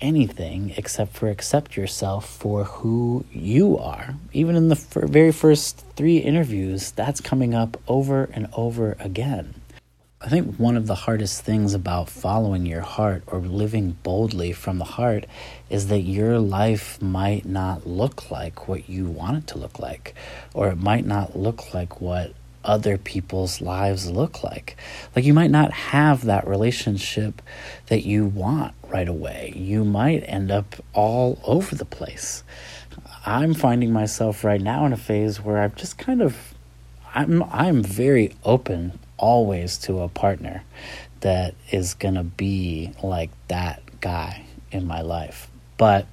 anything 0.00 0.72
except 0.76 1.14
for 1.14 1.28
accept 1.28 1.76
yourself 1.76 2.28
for 2.28 2.64
who 2.64 3.24
you 3.32 3.78
are. 3.78 4.14
Even 4.32 4.56
in 4.56 4.68
the 4.68 4.76
f- 4.76 5.10
very 5.10 5.32
first 5.32 5.84
three 5.96 6.18
interviews, 6.18 6.90
that's 6.92 7.20
coming 7.20 7.54
up 7.54 7.80
over 7.86 8.24
and 8.32 8.48
over 8.54 8.96
again. 8.98 9.54
I 10.22 10.28
think 10.28 10.56
one 10.56 10.76
of 10.76 10.86
the 10.86 10.94
hardest 10.94 11.42
things 11.44 11.72
about 11.72 12.10
following 12.10 12.66
your 12.66 12.82
heart 12.82 13.22
or 13.26 13.38
living 13.38 13.96
boldly 14.02 14.52
from 14.52 14.76
the 14.76 14.84
heart 14.84 15.24
is 15.70 15.86
that 15.88 16.00
your 16.00 16.38
life 16.38 17.00
might 17.00 17.46
not 17.46 17.86
look 17.86 18.30
like 18.30 18.68
what 18.68 18.86
you 18.86 19.06
want 19.06 19.38
it 19.38 19.46
to 19.48 19.58
look 19.58 19.78
like, 19.78 20.14
or 20.52 20.68
it 20.68 20.76
might 20.76 21.06
not 21.06 21.38
look 21.38 21.72
like 21.72 22.02
what 22.02 22.34
other 22.64 22.98
people's 22.98 23.60
lives 23.60 24.10
look 24.10 24.42
like. 24.42 24.76
Like 25.14 25.24
you 25.24 25.34
might 25.34 25.50
not 25.50 25.72
have 25.72 26.24
that 26.24 26.46
relationship 26.46 27.42
that 27.86 28.04
you 28.04 28.26
want 28.26 28.74
right 28.88 29.08
away. 29.08 29.52
You 29.56 29.84
might 29.84 30.24
end 30.26 30.50
up 30.50 30.76
all 30.92 31.40
over 31.44 31.74
the 31.74 31.84
place. 31.84 32.42
I'm 33.24 33.54
finding 33.54 33.92
myself 33.92 34.44
right 34.44 34.60
now 34.60 34.86
in 34.86 34.92
a 34.92 34.96
phase 34.96 35.40
where 35.40 35.58
I've 35.58 35.76
just 35.76 35.98
kind 35.98 36.22
of 36.22 36.54
I'm 37.14 37.42
I'm 37.44 37.82
very 37.82 38.34
open 38.44 38.98
always 39.16 39.76
to 39.78 40.00
a 40.00 40.08
partner 40.08 40.62
that 41.20 41.54
is 41.70 41.94
going 41.94 42.14
to 42.14 42.24
be 42.24 42.92
like 43.02 43.30
that 43.48 43.82
guy 44.00 44.44
in 44.72 44.86
my 44.86 45.02
life. 45.02 45.50
But 45.76 46.06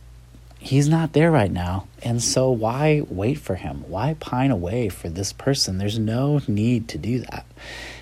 he's 0.60 0.88
not 0.88 1.13
there 1.13 1.32
right 1.32 1.52
now. 1.52 1.88
And 2.04 2.22
so 2.22 2.52
why 2.52 3.04
wait 3.10 3.36
for 3.36 3.56
him? 3.56 3.84
Why 3.88 4.15
pine 4.20 4.52
away 4.52 4.89
for 4.89 5.10
this 5.10 5.34
person? 5.34 5.78
There's 5.78 6.00
no 6.00 6.41
need 6.48 6.88
to 6.89 6.98
do 6.98 7.20
that. 7.20 7.46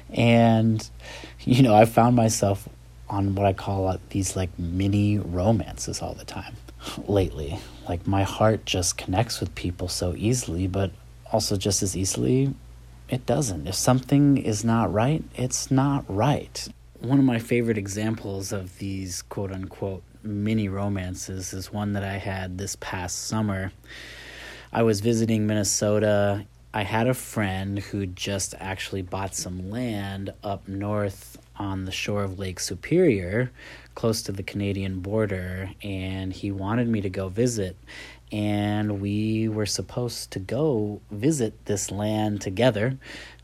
And, 0.09 0.87
you 1.41 1.61
know, 1.61 1.75
I 1.75 1.85
found 1.85 2.15
myself 2.15 2.67
on 3.09 3.35
what 3.35 3.45
I 3.45 3.53
call 3.53 3.87
uh, 3.87 3.97
these 4.09 4.35
like 4.35 4.57
mini 4.57 5.17
romances 5.17 6.01
all 6.01 6.13
the 6.13 6.25
time 6.25 6.55
lately. 7.07 7.59
Like 7.87 8.07
my 8.07 8.23
heart 8.23 8.65
just 8.65 8.97
connects 8.97 9.39
with 9.39 9.53
people 9.55 9.87
so 9.87 10.15
easily, 10.15 10.67
but 10.67 10.91
also 11.31 11.57
just 11.57 11.83
as 11.83 11.95
easily 11.95 12.53
it 13.09 13.25
doesn't. 13.25 13.67
If 13.67 13.75
something 13.75 14.37
is 14.37 14.63
not 14.63 14.91
right, 14.91 15.23
it's 15.35 15.69
not 15.69 16.05
right. 16.07 16.67
One 16.99 17.19
of 17.19 17.25
my 17.25 17.39
favorite 17.39 17.77
examples 17.77 18.51
of 18.51 18.79
these 18.79 19.21
quote 19.23 19.51
unquote 19.51 20.03
mini 20.25 20.67
romances 20.67 21.53
is 21.53 21.71
one 21.71 21.93
that 21.93 22.03
I 22.03 22.17
had 22.17 22.57
this 22.57 22.75
past 22.77 23.27
summer. 23.27 23.71
I 24.73 24.83
was 24.83 24.99
visiting 24.99 25.47
Minnesota. 25.47 26.45
I 26.73 26.83
had 26.83 27.07
a 27.07 27.13
friend 27.13 27.79
who 27.79 28.05
just 28.05 28.55
actually 28.59 29.01
bought 29.01 29.35
some 29.35 29.69
land 29.69 30.31
up 30.43 30.67
north 30.67 31.38
on 31.57 31.85
the 31.85 31.91
shore 31.91 32.23
of 32.23 32.38
Lake 32.38 32.59
Superior, 32.59 33.51
close 33.93 34.21
to 34.23 34.31
the 34.31 34.43
Canadian 34.43 34.99
border, 34.99 35.69
and 35.81 36.33
he 36.33 36.51
wanted 36.51 36.89
me 36.89 36.99
to 37.01 37.09
go 37.09 37.29
visit 37.29 37.77
and 38.31 39.01
we 39.01 39.47
were 39.47 39.65
supposed 39.65 40.31
to 40.31 40.39
go 40.39 41.01
visit 41.11 41.65
this 41.65 41.91
land 41.91 42.41
together 42.41 42.97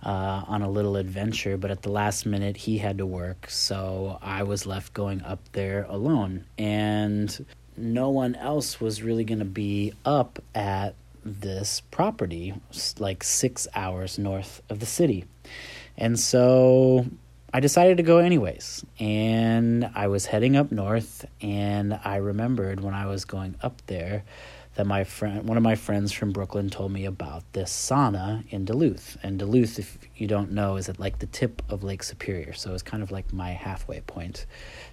uh, 0.04 0.44
on 0.48 0.62
a 0.62 0.70
little 0.70 0.96
adventure. 0.96 1.58
But 1.58 1.72
at 1.72 1.82
the 1.84 1.91
last 1.91 2.26
minute, 2.26 2.58
he 2.58 2.78
had 2.80 2.98
to 2.98 3.06
work, 3.06 3.50
so 3.50 4.17
I 4.22 4.44
was 4.44 4.65
left 4.65 4.94
going 4.94 5.22
up 5.22 5.39
there 5.52 5.86
alone, 5.89 6.46
and 6.58 7.46
no 7.78 8.10
one 8.10 8.36
else 8.36 8.82
was 8.82 9.02
really 9.02 9.24
going 9.24 9.39
to 9.39 9.46
be 9.46 9.94
up 10.06 10.39
at 10.54 10.96
this 11.24 11.82
property, 11.91 12.54
like 12.98 13.24
six 13.24 13.67
hours 13.76 14.17
north 14.17 14.62
of 14.70 14.80
the 14.80 14.86
city. 14.86 15.26
And 15.98 16.20
so 16.20 17.06
I 17.54 17.60
decided 17.60 17.98
to 17.98 18.04
go 18.04 18.20
anyways. 18.20 18.86
And 19.00 19.89
I 19.94 20.08
was 20.08 20.26
heading 20.26 20.56
up 20.56 20.72
north, 20.72 21.26
and 21.41 22.00
I 22.04 22.17
remembered 22.17 22.80
when 22.80 22.94
I 22.94 23.06
was 23.06 23.26
going 23.26 23.56
up 23.62 23.82
there 23.88 24.24
that 24.76 24.88
my 24.88 25.04
friend, 25.04 25.48
one 25.48 25.58
of 25.58 25.64
my 25.64 25.76
friends 25.76 26.14
from 26.14 26.32
Brooklyn, 26.32 26.70
told 26.70 26.92
me 26.92 27.06
about 27.06 27.44
this 27.52 27.72
sauna 27.72 28.44
in 28.50 28.64
Duluth. 28.64 29.18
And 29.22 29.38
Duluth, 29.38 29.78
if 29.78 29.98
you 30.16 30.28
don't 30.28 30.52
know, 30.52 30.78
is 30.78 30.88
at 30.88 31.00
like 31.00 31.20
the 31.20 31.26
tip 31.26 31.62
of 31.70 31.84
Lake 31.84 32.04
Superior, 32.04 32.54
so 32.54 32.74
it's 32.74 32.84
kind 32.84 33.04
of 33.04 33.12
like 33.12 33.34
my 33.34 33.52
halfway 33.52 34.00
point 34.02 34.46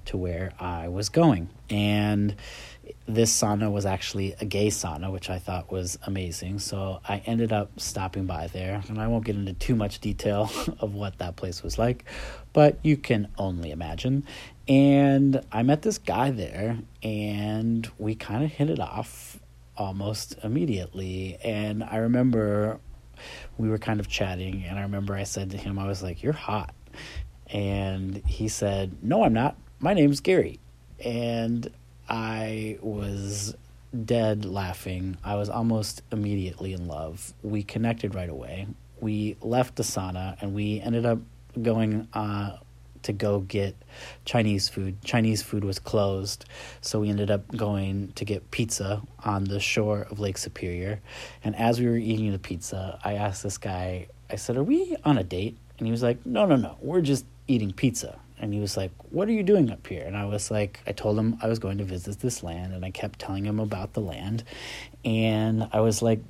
to 0.07 0.17
where 0.17 0.53
I 0.59 0.89
was 0.89 1.09
going. 1.09 1.49
And 1.71 2.35
this 3.07 3.33
sauna 3.33 3.71
was 3.71 3.87
actually 3.87 4.35
a 4.41 4.45
gay 4.45 4.69
sauna, 4.69 5.13
which 5.13 5.31
I 5.31 5.39
thought 5.39 5.71
was 5.71 5.97
amazing. 6.05 6.59
So 6.59 7.01
I 7.09 7.19
ended 7.25 7.53
up 7.53 7.79
stopping 7.79 8.27
by 8.27 8.49
there, 8.49 8.83
and 8.89 8.99
I 8.99 9.07
won't 9.07 9.25
get 9.25 9.37
into 9.37 9.53
too 9.53 9.77
much 9.77 10.01
detail 10.01 10.51
of 10.81 10.95
what 10.95 11.19
that 11.19 11.37
place 11.37 11.63
was 11.63 11.79
like, 11.79 12.05
but 12.53 12.79
you 12.83 12.97
can 12.97 13.29
only 13.39 13.71
imagine. 13.71 14.25
And 14.67 15.41
I 15.53 15.63
met 15.63 15.83
this 15.83 15.99
guy 15.99 16.33
there, 16.33 16.79
and 17.03 17.89
we 17.97 18.17
kind 18.17 18.43
of 18.43 18.51
hit 18.51 18.71
it 18.71 18.81
off 18.81 19.39
almost 19.79 20.37
immediately. 20.43 21.39
And 21.43 21.83
I 21.83 21.97
remember 21.99 22.79
we 23.57 23.69
were 23.69 23.79
kind 23.79 24.01
of 24.01 24.09
chatting, 24.09 24.65
and 24.69 24.79
I 24.79 24.83
remember 24.83 25.15
I 25.15 25.25
said 25.25 25.51
to 25.51 25.57
him, 25.57 25.79
I 25.79 25.87
was 25.87 26.03
like, 26.03 26.23
You're 26.23 26.33
hot. 26.33 26.75
And 27.47 28.17
he 28.27 28.49
said, 28.49 28.97
No, 29.03 29.25
I'm 29.25 29.33
not. 29.33 29.57
My 29.81 29.95
name's 29.95 30.21
Gary. 30.21 30.61
And 31.03 31.71
I 32.09 32.79
was 32.81 33.55
dead 34.05 34.45
laughing. 34.45 35.17
I 35.25 35.37
was 35.37 35.49
almost 35.49 36.03
immediately 36.13 36.73
in 36.73 36.87
love. 36.87 37.33
We 37.43 37.63
connected 37.63 38.15
right 38.15 38.29
away. 38.29 38.67
We 39.01 39.37
left 39.41 39.77
the 39.77 39.83
sauna 39.83 40.37
and 40.41 40.55
we 40.55 40.81
ended 40.81 41.07
up 41.07 41.21
going 41.63 42.09
uh, 42.13 42.59
to 43.09 43.13
go 43.15 43.41
get 43.41 43.75
Chinese 44.27 44.69
food. 44.69 45.03
Chinese 45.03 45.43
food 45.43 45.65
was 45.65 45.79
closed, 45.79 46.45
so 46.83 47.01
we 47.01 47.09
ended 47.09 47.31
up 47.31 47.57
going 47.57 48.13
to 48.17 48.25
get 48.27 48.51
pizza 48.51 49.01
on 49.25 49.45
the 49.45 49.59
shore 49.59 50.07
of 50.11 50.21
Lake 50.21 50.37
Superior. 50.37 51.01
And 51.43 51.57
as 51.57 51.81
we 51.81 51.87
were 51.87 51.97
eating 51.97 52.31
the 52.33 52.39
pizza, 52.39 52.99
I 53.03 53.15
asked 53.15 53.43
this 53.43 53.57
guy, 53.57 54.09
I 54.31 54.37
said, 54.37 54.59
Are 54.59 54.63
we 54.63 54.95
on 55.07 55.17
a 55.17 55.25
date? 55.25 55.57
And 55.79 55.87
he 55.87 55.91
was 55.91 56.03
like, 56.03 56.25
No, 56.27 56.45
no, 56.45 56.57
no, 56.57 56.77
we're 56.83 57.01
just 57.01 57.25
eating 57.47 57.73
pizza. 57.73 58.19
And 58.39 58.53
he 58.53 58.61
was 58.61 58.77
like, 58.77 58.93
What 59.09 59.27
are 59.27 59.33
you 59.33 59.43
doing 59.43 59.71
up 59.71 59.87
here? 59.87 60.05
And 60.05 60.15
I 60.15 60.27
was 60.27 60.51
like, 60.51 60.81
I 60.87 60.93
told 60.93 61.19
him 61.19 61.39
I 61.43 61.49
was 61.49 61.59
going 61.59 61.79
to 61.79 61.85
visit 61.85 62.21
this 62.21 62.43
land, 62.43 62.75
and 62.75 62.85
I 62.85 62.91
kept 62.91 63.19
telling 63.19 63.47
him 63.47 63.59
about 63.59 63.95
the 63.95 64.01
land. 64.01 64.45
And 65.03 65.67
I 65.73 65.81
was 65.81 66.03
like, 66.03 66.21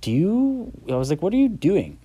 Do 0.00 0.10
you, 0.10 0.72
I 0.90 0.96
was 0.96 1.08
like, 1.08 1.22
What 1.22 1.32
are 1.32 1.36
you 1.36 1.48
doing? 1.48 1.98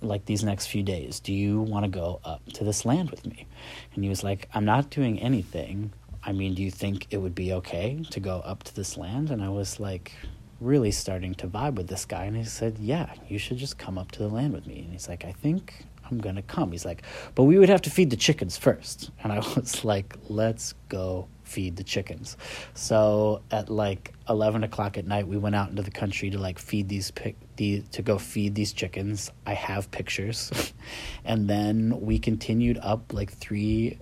Like 0.00 0.24
these 0.24 0.44
next 0.44 0.66
few 0.66 0.82
days 0.82 1.20
do 1.20 1.32
you 1.32 1.60
want 1.60 1.84
to 1.84 1.90
go 1.90 2.20
up 2.24 2.44
to 2.52 2.64
this 2.64 2.84
land 2.84 3.10
with 3.10 3.26
me? 3.26 3.46
And 3.94 4.04
he 4.04 4.08
was 4.08 4.22
like 4.24 4.48
i'm 4.54 4.64
not 4.64 4.90
doing 4.90 5.18
anything. 5.20 5.92
I 6.22 6.32
mean 6.32 6.54
do 6.54 6.62
you 6.62 6.70
think 6.70 7.06
it 7.10 7.18
would 7.18 7.34
be 7.34 7.52
okay 7.54 8.02
to 8.10 8.20
go 8.20 8.40
up 8.40 8.62
to 8.64 8.74
this 8.74 8.96
land? 8.96 9.30
And 9.30 9.42
i 9.42 9.48
was 9.48 9.80
like 9.80 10.12
really 10.60 10.90
starting 10.90 11.34
to 11.34 11.46
vibe 11.46 11.74
with 11.74 11.88
this 11.88 12.04
guy. 12.04 12.24
And 12.24 12.36
he 12.36 12.44
said 12.44 12.78
yeah 12.78 13.12
you 13.28 13.38
should 13.38 13.58
just 13.58 13.78
come 13.78 13.98
up 13.98 14.12
to 14.12 14.20
the 14.20 14.28
land 14.28 14.52
with 14.52 14.66
me. 14.66 14.80
And 14.80 14.92
he's 14.92 15.08
like 15.08 15.24
i 15.24 15.32
think 15.32 15.86
i'm 16.10 16.18
gonna 16.18 16.42
come 16.42 16.72
he's 16.72 16.84
like 16.84 17.02
but 17.34 17.44
we 17.44 17.58
would 17.58 17.68
have 17.68 17.82
to 17.82 17.90
feed 17.90 18.10
the 18.10 18.16
chickens 18.16 18.56
first 18.56 19.10
and 19.22 19.32
i 19.32 19.38
was 19.56 19.84
like 19.84 20.16
let's 20.28 20.74
go 20.88 21.28
feed 21.46 21.76
the 21.76 21.84
chickens. 21.84 22.36
So 22.74 23.42
at 23.50 23.70
like 23.70 24.12
eleven 24.28 24.64
o'clock 24.64 24.98
at 24.98 25.06
night, 25.06 25.26
we 25.26 25.38
went 25.38 25.54
out 25.54 25.70
into 25.70 25.82
the 25.82 25.90
country 25.90 26.30
to 26.30 26.38
like 26.38 26.58
feed 26.58 26.88
these 26.88 27.10
pic 27.10 27.36
the 27.56 27.80
to 27.92 28.02
go 28.02 28.18
feed 28.18 28.54
these 28.54 28.72
chickens. 28.72 29.30
I 29.46 29.54
have 29.54 29.90
pictures, 29.90 30.72
and 31.24 31.48
then 31.48 32.00
we 32.00 32.18
continued 32.18 32.78
up 32.82 33.12
like 33.12 33.32
three 33.32 33.98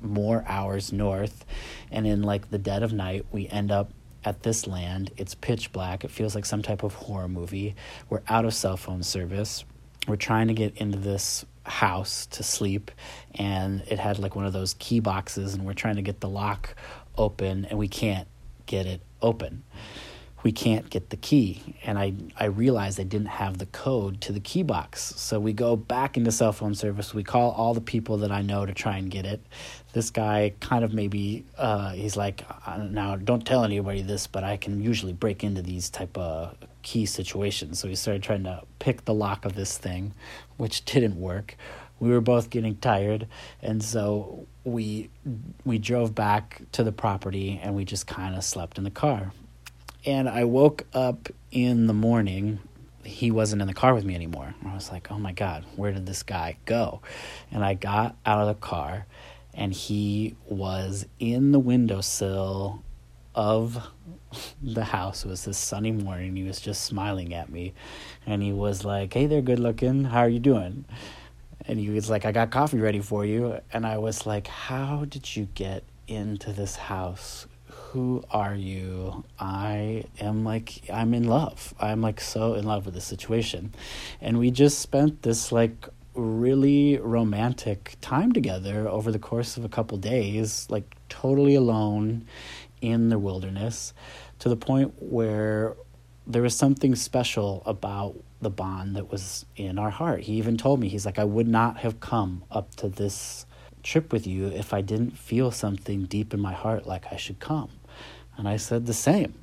more 0.00 0.44
hours 0.46 0.92
north, 0.92 1.44
and 1.90 2.06
in 2.06 2.22
like 2.22 2.50
the 2.50 2.58
dead 2.58 2.82
of 2.82 2.92
night, 2.92 3.24
we 3.32 3.48
end 3.48 3.70
up 3.70 3.92
at 4.24 4.42
this 4.42 4.66
land. 4.66 5.12
It's 5.16 5.34
pitch 5.34 5.72
black. 5.72 6.04
It 6.04 6.10
feels 6.10 6.34
like 6.34 6.44
some 6.44 6.62
type 6.62 6.82
of 6.82 6.94
horror 6.94 7.28
movie. 7.28 7.76
We're 8.10 8.22
out 8.28 8.44
of 8.44 8.52
cell 8.52 8.76
phone 8.76 9.02
service. 9.02 9.64
We're 10.08 10.16
trying 10.16 10.48
to 10.48 10.54
get 10.54 10.76
into 10.78 10.98
this 10.98 11.44
house 11.64 12.26
to 12.26 12.42
sleep 12.42 12.90
and 13.34 13.82
it 13.88 13.98
had 13.98 14.18
like 14.18 14.34
one 14.34 14.46
of 14.46 14.52
those 14.52 14.74
key 14.78 15.00
boxes 15.00 15.54
and 15.54 15.64
we're 15.66 15.74
trying 15.74 15.96
to 15.96 16.02
get 16.02 16.20
the 16.20 16.28
lock 16.28 16.74
open 17.16 17.66
and 17.66 17.78
we 17.78 17.88
can't 17.88 18.26
get 18.66 18.86
it 18.86 19.02
open 19.20 19.62
we 20.42 20.52
can't 20.52 20.88
get 20.88 21.10
the 21.10 21.16
key. 21.16 21.76
And 21.84 21.98
i 21.98 22.12
i 22.36 22.46
realized 22.46 23.00
i 23.00 23.02
didn't 23.02 23.28
have 23.28 23.58
the 23.58 23.66
code 23.66 24.20
to 24.22 24.32
the 24.32 24.40
key 24.40 24.62
box. 24.62 25.14
So 25.16 25.40
we 25.40 25.52
go 25.52 25.76
back 25.76 26.16
into 26.16 26.32
cell 26.32 26.52
phone 26.52 26.74
service. 26.74 27.12
We 27.12 27.24
call 27.24 27.52
all 27.52 27.74
the 27.74 27.80
people 27.80 28.18
that 28.18 28.30
i 28.32 28.42
know 28.42 28.66
to 28.66 28.72
try 28.72 28.96
and 28.98 29.10
get 29.10 29.26
it. 29.26 29.40
This 29.92 30.10
guy 30.10 30.52
kind 30.60 30.84
of 30.84 30.92
maybe 30.92 31.44
uh, 31.56 31.90
he's 31.90 32.16
like 32.16 32.44
now 32.90 33.16
don't 33.16 33.46
tell 33.46 33.64
anybody 33.64 34.02
this 34.02 34.26
but 34.26 34.44
i 34.44 34.56
can 34.56 34.82
usually 34.82 35.12
break 35.12 35.42
into 35.42 35.62
these 35.62 35.90
type 35.90 36.16
of 36.16 36.56
key 36.82 37.06
situations. 37.06 37.80
So 37.80 37.88
we 37.88 37.94
started 37.94 38.22
trying 38.22 38.44
to 38.44 38.62
pick 38.78 39.04
the 39.04 39.14
lock 39.14 39.44
of 39.44 39.54
this 39.54 39.76
thing 39.76 40.14
which 40.56 40.84
didn't 40.92 41.16
work. 41.16 41.56
We 42.00 42.10
were 42.10 42.20
both 42.20 42.50
getting 42.50 42.76
tired. 42.76 43.26
And 43.60 43.82
so 43.82 44.46
we 44.64 45.10
we 45.64 45.78
drove 45.78 46.14
back 46.14 46.62
to 46.72 46.84
the 46.84 46.92
property 46.92 47.60
and 47.62 47.74
we 47.74 47.84
just 47.84 48.06
kind 48.06 48.36
of 48.36 48.44
slept 48.44 48.78
in 48.78 48.84
the 48.84 48.90
car 48.90 49.32
and 50.08 50.28
i 50.28 50.42
woke 50.44 50.86
up 50.92 51.28
in 51.50 51.86
the 51.86 51.92
morning 51.92 52.58
he 53.04 53.30
wasn't 53.30 53.60
in 53.60 53.68
the 53.68 53.74
car 53.74 53.94
with 53.94 54.04
me 54.04 54.14
anymore 54.14 54.54
i 54.66 54.74
was 54.74 54.90
like 54.90 55.10
oh 55.10 55.18
my 55.18 55.32
god 55.32 55.64
where 55.76 55.92
did 55.92 56.06
this 56.06 56.22
guy 56.22 56.56
go 56.64 57.00
and 57.50 57.64
i 57.64 57.74
got 57.74 58.16
out 58.24 58.40
of 58.40 58.48
the 58.48 58.54
car 58.54 59.06
and 59.58 59.72
he 59.72 60.36
was 60.48 61.04
in 61.18 61.52
the 61.52 61.58
windowsill 61.58 62.82
of 63.34 63.88
the 64.62 64.84
house. 64.84 65.24
It 65.24 65.28
was 65.28 65.44
this 65.44 65.58
sunny 65.58 65.90
morning. 65.90 66.36
He 66.36 66.44
was 66.44 66.60
just 66.60 66.84
smiling 66.84 67.34
at 67.34 67.50
me, 67.50 67.74
and 68.24 68.40
he 68.40 68.52
was 68.52 68.84
like, 68.84 69.12
"Hey 69.12 69.26
there, 69.26 69.42
good 69.42 69.58
looking. 69.58 70.04
How 70.04 70.20
are 70.20 70.28
you 70.28 70.38
doing?" 70.38 70.84
And 71.66 71.80
he 71.80 71.90
was 71.90 72.08
like, 72.08 72.24
"I 72.24 72.30
got 72.30 72.52
coffee 72.52 72.78
ready 72.78 73.00
for 73.00 73.24
you." 73.24 73.58
And 73.72 73.84
I 73.84 73.98
was 73.98 74.26
like, 74.26 74.46
"How 74.46 75.06
did 75.06 75.34
you 75.34 75.48
get 75.54 75.82
into 76.06 76.52
this 76.52 76.76
house? 76.76 77.47
Who 77.92 78.22
are 78.30 78.54
you? 78.54 79.24
I 79.38 80.04
am 80.20 80.44
like, 80.44 80.82
I'm 80.92 81.14
in 81.14 81.24
love. 81.24 81.72
I'm 81.80 82.02
like 82.02 82.20
so 82.20 82.54
in 82.54 82.66
love 82.66 82.84
with 82.84 82.94
the 82.94 83.00
situation." 83.00 83.72
And 84.20 84.38
we 84.38 84.50
just 84.50 84.78
spent 84.80 85.22
this 85.22 85.52
like 85.52 85.88
really 86.14 86.98
romantic 86.98 87.96
time 88.00 88.32
together 88.32 88.88
over 88.88 89.10
the 89.10 89.18
course 89.18 89.56
of 89.56 89.64
a 89.64 89.68
couple 89.68 89.96
days, 89.96 90.66
like 90.68 90.96
totally 91.08 91.54
alone 91.54 92.26
in 92.80 93.08
the 93.08 93.18
wilderness 93.18 93.94
to 94.40 94.48
the 94.48 94.56
point 94.56 94.92
where 94.98 95.76
there 96.26 96.42
was 96.42 96.54
something 96.54 96.94
special 96.94 97.62
about 97.64 98.16
the 98.42 98.50
bond 98.50 98.96
that 98.96 99.10
was 99.10 99.46
in 99.56 99.78
our 99.78 99.90
heart. 99.90 100.20
He 100.20 100.34
even 100.34 100.56
told 100.58 100.78
me, 100.78 100.88
he's 100.88 101.06
like, 101.06 101.18
I 101.18 101.24
would 101.24 101.48
not 101.48 101.78
have 101.78 102.00
come 102.00 102.44
up 102.50 102.74
to 102.76 102.88
this 102.88 103.46
trip 103.82 104.12
with 104.12 104.26
you 104.26 104.48
if 104.48 104.74
I 104.74 104.82
didn't 104.82 105.16
feel 105.16 105.50
something 105.50 106.04
deep 106.04 106.34
in 106.34 106.40
my 106.40 106.52
heart 106.52 106.86
like 106.86 107.06
I 107.10 107.16
should 107.16 107.40
come. 107.40 107.70
And 108.38 108.48
I 108.48 108.56
said 108.56 108.86
the 108.86 108.94
same. 108.94 109.34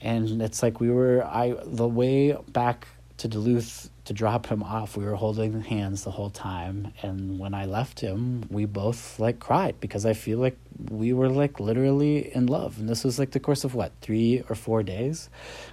And 0.00 0.40
it's 0.40 0.62
like 0.62 0.80
we 0.80 0.90
were, 0.90 1.24
I, 1.24 1.56
the 1.64 1.88
way 1.88 2.36
back 2.48 2.88
to 3.18 3.28
Duluth 3.28 3.90
to 4.04 4.12
drop 4.12 4.46
him 4.46 4.62
off, 4.62 4.96
we 4.96 5.04
were 5.04 5.14
holding 5.14 5.62
hands 5.62 6.04
the 6.04 6.10
whole 6.10 6.30
time. 6.30 6.92
And 7.02 7.38
when 7.38 7.54
I 7.54 7.64
left 7.64 8.00
him, 8.00 8.44
we 8.50 8.66
both 8.66 9.18
like 9.18 9.40
cried 9.40 9.80
because 9.80 10.04
I 10.04 10.12
feel 10.12 10.38
like 10.38 10.58
we 10.90 11.12
were 11.12 11.28
like 11.28 11.58
literally 11.58 12.34
in 12.34 12.46
love. 12.46 12.78
And 12.78 12.88
this 12.88 13.04
was 13.04 13.18
like 13.18 13.30
the 13.30 13.40
course 13.40 13.64
of 13.64 13.74
what, 13.74 13.92
three 14.00 14.42
or 14.48 14.54
four 14.54 14.82
days? 14.82 15.30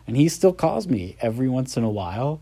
And 0.07 0.15
he 0.15 0.29
still 0.29 0.53
calls 0.53 0.87
me 0.87 1.17
every 1.19 1.49
once 1.49 1.77
in 1.77 1.83
a 1.83 1.89
while. 1.89 2.41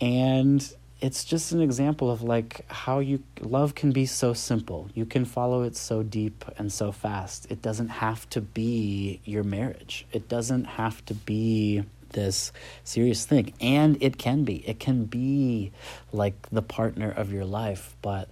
And 0.00 0.66
it's 1.04 1.22
just 1.22 1.52
an 1.52 1.60
example 1.60 2.10
of 2.10 2.22
like 2.22 2.64
how 2.70 2.98
you 2.98 3.22
love 3.42 3.74
can 3.74 3.92
be 3.92 4.06
so 4.06 4.32
simple. 4.32 4.88
You 4.94 5.04
can 5.04 5.26
follow 5.26 5.62
it 5.62 5.76
so 5.76 6.02
deep 6.02 6.46
and 6.56 6.72
so 6.72 6.92
fast. 6.92 7.46
It 7.50 7.60
doesn't 7.60 7.90
have 7.90 8.26
to 8.30 8.40
be 8.40 9.20
your 9.22 9.42
marriage. 9.42 10.06
It 10.12 10.30
doesn't 10.30 10.64
have 10.64 11.04
to 11.04 11.12
be 11.12 11.84
this 12.14 12.50
serious 12.82 13.26
thing. 13.26 13.52
And 13.60 14.02
it 14.02 14.18
can 14.18 14.44
be. 14.44 14.66
It 14.68 14.80
can 14.80 15.04
be 15.04 15.70
like 16.12 16.48
the 16.50 16.62
partner 16.62 17.10
of 17.10 17.32
your 17.32 17.44
life. 17.44 17.94
But 18.02 18.30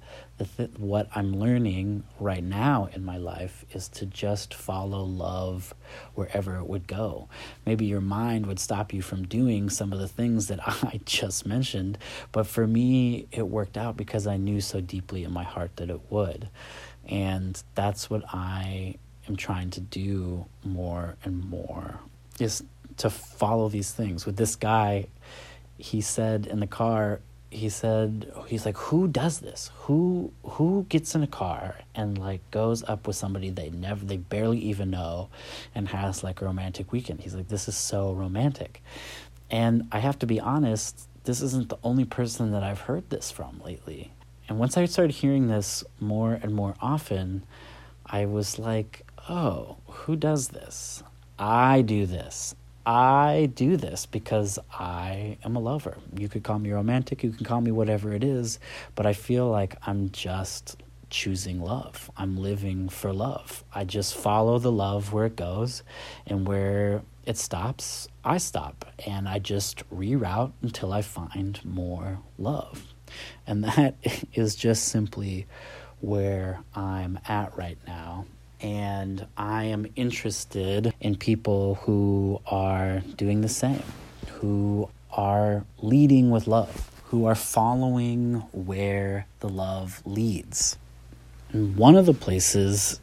th- 0.57 0.71
what 0.79 1.09
I'm 1.15 1.39
learning 1.39 2.05
right 2.19 2.43
now 2.43 2.89
in 2.93 3.05
my 3.05 3.19
life 3.19 3.65
is 3.73 3.89
to 3.89 4.07
just 4.07 4.55
follow 4.55 5.03
love 5.03 5.75
wherever 6.15 6.57
it 6.57 6.67
would 6.67 6.87
go. 6.87 7.29
Maybe 7.67 7.85
your 7.87 8.01
mind 8.01 8.47
would 8.47 8.59
stop 8.59 8.93
you 8.93 9.03
from 9.03 9.27
doing 9.27 9.69
some 9.69 9.93
of 9.93 9.99
the 9.99 10.09
things 10.09 10.49
that 10.49 10.61
I 10.67 11.01
just 11.05 11.47
mentioned. 11.47 11.99
But 12.33 12.47
for 12.47 12.67
me, 12.67 13.27
it 13.31 13.49
worked 13.49 13.77
out 13.77 13.97
because 13.97 14.27
I 14.27 14.37
knew 14.37 14.61
so 14.61 14.81
deeply 14.81 15.25
in 15.25 15.33
my 15.33 15.45
heart 15.45 15.77
that 15.77 15.91
it 15.91 16.01
would. 16.11 16.49
And 17.07 17.63
that's 17.75 18.09
what 18.09 18.23
I 18.33 18.97
am 19.29 19.37
trying 19.37 19.71
to 19.71 19.81
do 19.81 20.47
more 20.65 21.17
and 21.25 21.45
more 21.49 22.01
is 22.41 22.63
to 23.03 23.11
follow 23.11 23.69
these 23.69 23.91
things. 23.91 24.25
With 24.25 24.37
this 24.37 24.55
guy, 24.55 25.09
he 25.77 26.01
said 26.01 26.47
in 26.47 26.61
the 26.61 26.69
car, 26.69 27.21
he 27.51 27.69
said 27.69 28.33
he's 28.47 28.65
like 28.65 28.77
who 28.77 29.09
does 29.09 29.41
this? 29.41 29.71
Who 29.81 30.33
who 30.45 30.87
gets 30.89 31.15
in 31.17 31.23
a 31.23 31.27
car 31.27 31.77
and 31.97 32.17
like 32.17 32.49
goes 32.53 32.83
up 32.85 33.07
with 33.07 33.17
somebody 33.17 33.51
they 33.51 33.71
never 33.71 34.05
they 34.05 34.17
barely 34.17 34.59
even 34.59 34.91
know 34.91 35.29
and 35.75 35.89
has 35.89 36.23
like 36.23 36.41
a 36.41 36.45
romantic 36.45 36.93
weekend? 36.93 37.21
He's 37.21 37.35
like 37.35 37.49
this 37.49 37.69
is 37.69 37.77
so 37.77 38.13
romantic. 38.13 38.83
And 39.51 39.89
i 39.93 39.99
have 39.99 40.19
to 40.21 40.27
be 40.27 40.41
honest 40.41 41.09
this 41.25 41.43
isn't 41.43 41.69
the 41.69 41.79
only 41.85 42.05
person 42.05 42.53
that 42.53 42.63
i've 42.63 42.83
heard 42.83 43.11
this 43.11 43.31
from 43.31 43.61
lately. 43.65 44.13
And 44.49 44.59
once 44.59 44.79
i 44.79 44.87
started 44.87 45.13
hearing 45.17 45.49
this 45.49 45.85
more 46.01 46.39
and 46.41 46.55
more 46.55 46.75
often 46.81 47.45
i 48.07 48.25
was 48.25 48.59
like 48.59 49.05
oh 49.29 49.77
who 49.87 50.17
does 50.17 50.49
this? 50.49 51.03
I 51.39 51.83
do 51.83 52.07
this 52.07 52.55
I 52.85 53.51
do 53.55 53.77
this 53.77 54.07
because 54.07 54.59
I 54.73 55.39
am 55.45 55.55
a 55.55 55.61
lover. 55.61 55.99
You 56.17 56.29
could 56.29 56.43
call 56.43 56.59
me 56.59 56.73
romantic, 56.73 57.23
you 57.23 57.31
can 57.31 57.45
call 57.45 57.61
me 57.61 57.71
whatever 57.71 58.13
it 58.13 58.25
is, 58.25 58.59
but 58.95 59.07
I 59.07 59.13
feel 59.13 59.49
like 59.49 59.77
I'm 59.87 60.11
just 60.11 60.83
choosing 61.09 61.61
love. 61.61 62.11
I'm 62.17 62.37
living 62.37 62.89
for 62.89 63.13
love. 63.13 63.63
I 63.73 63.85
just 63.85 64.17
follow 64.17 64.59
the 64.59 64.73
love 64.73 65.13
where 65.13 65.27
it 65.27 65.37
goes, 65.37 65.83
and 66.27 66.49
where 66.49 67.03
it 67.25 67.37
stops, 67.37 68.09
I 68.25 68.39
stop. 68.39 68.85
And 69.07 69.29
I 69.29 69.39
just 69.39 69.89
reroute 69.91 70.53
until 70.63 70.93
I 70.93 71.03
find 71.03 71.65
more 71.65 72.19
love. 72.39 72.95
And 73.47 73.63
that 73.65 73.95
is 74.33 74.57
just 74.57 74.87
simply 74.87 75.47
where 76.01 76.61
I'm 76.75 77.21
at 77.29 77.57
right 77.57 77.79
now 77.87 78.27
and 78.63 79.27
I 79.37 79.65
am 79.65 79.87
interested 79.97 80.95
in 81.01 81.17
people 81.17 81.77
who 81.83 82.41
are 82.47 83.01
doing 83.17 83.41
the 83.41 83.49
same, 83.49 83.83
who 84.35 84.89
are 85.11 85.65
leading 85.81 86.31
with 86.31 86.47
love, 86.47 86.91
who 87.07 87.27
are 87.27 87.35
following 87.35 88.35
where 88.53 89.27
the 89.41 89.49
love 89.49 90.01
leads. 90.05 90.79
And 91.51 91.77
one 91.77 91.97
of 91.97 92.07
the 92.07 92.15
places 92.15 93.01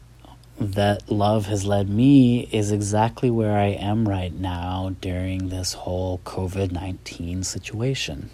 that 0.58 1.10
love 1.10 1.46
has 1.46 1.64
led 1.64 1.88
me 1.88 2.48
is 2.52 2.72
exactly 2.72 3.30
where 3.30 3.56
I 3.56 3.68
am 3.68 4.08
right 4.08 4.32
now 4.32 4.94
during 5.00 5.48
this 5.48 5.74
whole 5.74 6.20
COVID 6.24 6.72
19 6.72 7.44
situation. 7.44 8.30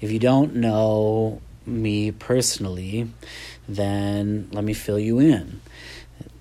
If 0.00 0.10
you 0.10 0.18
don't 0.18 0.56
know 0.56 1.40
me 1.64 2.10
personally, 2.10 3.10
then 3.68 4.48
let 4.52 4.64
me 4.64 4.74
fill 4.74 4.98
you 4.98 5.18
in 5.18 5.60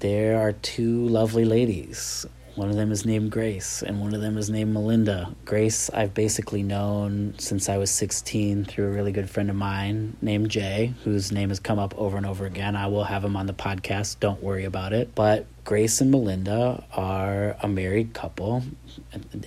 there 0.03 0.37
are 0.37 0.51
two 0.51 1.07
lovely 1.07 1.45
ladies. 1.45 2.25
One 2.55 2.69
of 2.69 2.75
them 2.75 2.91
is 2.91 3.05
named 3.05 3.31
Grace, 3.31 3.81
and 3.81 4.01
one 4.01 4.13
of 4.13 4.19
them 4.19 4.37
is 4.37 4.49
named 4.49 4.73
Melinda. 4.73 5.33
Grace, 5.45 5.89
I've 5.91 6.13
basically 6.13 6.61
known 6.61 7.35
since 7.37 7.69
I 7.69 7.77
was 7.77 7.89
16 7.89 8.65
through 8.65 8.87
a 8.87 8.91
really 8.91 9.13
good 9.13 9.29
friend 9.29 9.49
of 9.49 9.55
mine 9.55 10.17
named 10.21 10.49
Jay, 10.49 10.93
whose 11.05 11.31
name 11.31 11.47
has 11.49 11.61
come 11.61 11.79
up 11.79 11.97
over 11.97 12.17
and 12.17 12.25
over 12.25 12.45
again. 12.45 12.75
I 12.75 12.87
will 12.87 13.05
have 13.05 13.23
him 13.23 13.37
on 13.37 13.47
the 13.47 13.53
podcast, 13.53 14.19
don't 14.19 14.43
worry 14.43 14.65
about 14.65 14.91
it. 14.91 15.15
But 15.15 15.45
Grace 15.63 16.01
and 16.01 16.11
Melinda 16.11 16.83
are 16.91 17.55
a 17.61 17.69
married 17.69 18.13
couple, 18.13 18.61